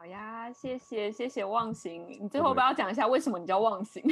[0.05, 4.03] 好呀，谢谢谢谢忘形，你最后不要讲一下为什么你叫忘形？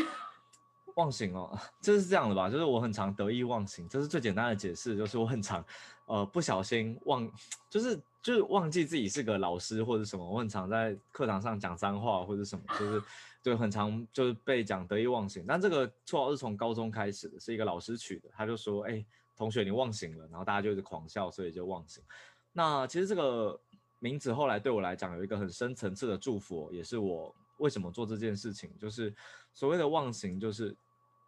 [0.97, 5.63] 忘形哦， 就是这样的吧，就是我很常得意忘形，这是最简单的解释，就是我很常
[6.07, 7.31] 呃不小心忘，
[7.69, 13.03] 就是就是忘记自己是个老师或者什么，我很常在课堂上讲脏话或者什么，就是
[13.43, 22.03] 就很常就是被讲得意忘形，但这个绰号是从高中开始的，是一个老师取的，他就说，哎，同学你忘形了，然后大家就一直狂笑，所以就忘形。
[22.51, 23.59] 那其实这个。
[24.03, 29.15] 名字后来对我来讲有一个很深层次的祝福，也是我为什么做这件事情，就是
[29.53, 30.75] 所谓的忘形，就是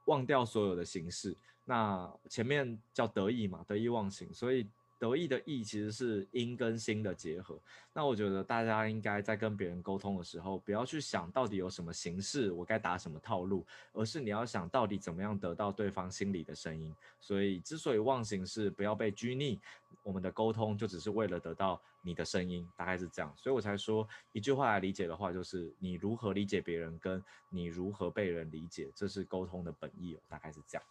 [0.08, 1.38] 忘掉所有的形式。
[1.64, 4.70] 那前面叫得意嘛，得意忘形，所以。
[4.98, 7.60] 得意的意其实是音跟心的结合。
[7.94, 16.94] 那我觉得大家应该在跟别人沟通的时候，不要去想到底有什么形式，我该打什么套路，而是你要想到底怎么样得到对方心里的声音。
[17.20, 19.60] 所以之所以忘形是不要被拘泥，
[20.04, 23.34] 我们的沟通就只是为了得到你的声音，大概是这样。
[23.36, 30.84] 所以我才说一句话来理解的话，就是你如何理解别人，跟你如何被人理解，这是沟通的本意哦，大概是这样。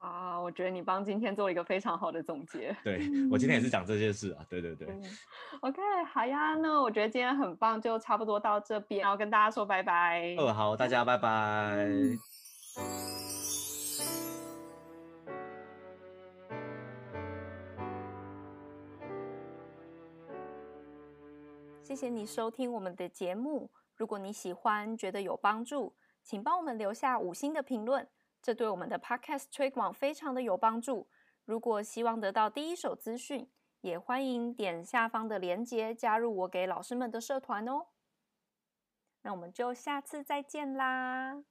[0.00, 2.74] 啊，我觉得你帮今天做了一个非常好的总结。
[2.82, 4.88] 对，我今天也是讲这些事啊，对对对。
[4.88, 5.02] 嗯、
[5.60, 5.80] OK，
[6.10, 10.34] 好呀，那我觉得今天很棒，就差不多到这边，然后跟大家说拜拜。
[10.38, 11.28] 哦，好，大家拜拜。
[11.28, 12.18] 嗯、
[21.82, 25.92] 谢谢你收听我们的节目，如果你喜欢，觉得有帮助，
[26.22, 28.08] 请帮我们留下五星的评论。
[28.42, 31.08] 这对我们的 Podcast 推广非常的有帮助。
[31.44, 37.86] 如果希望得到第一手资讯，也欢迎点下方的链接加入我给老师们的社团哦。
[39.22, 41.44] 那我们就下次再见啦！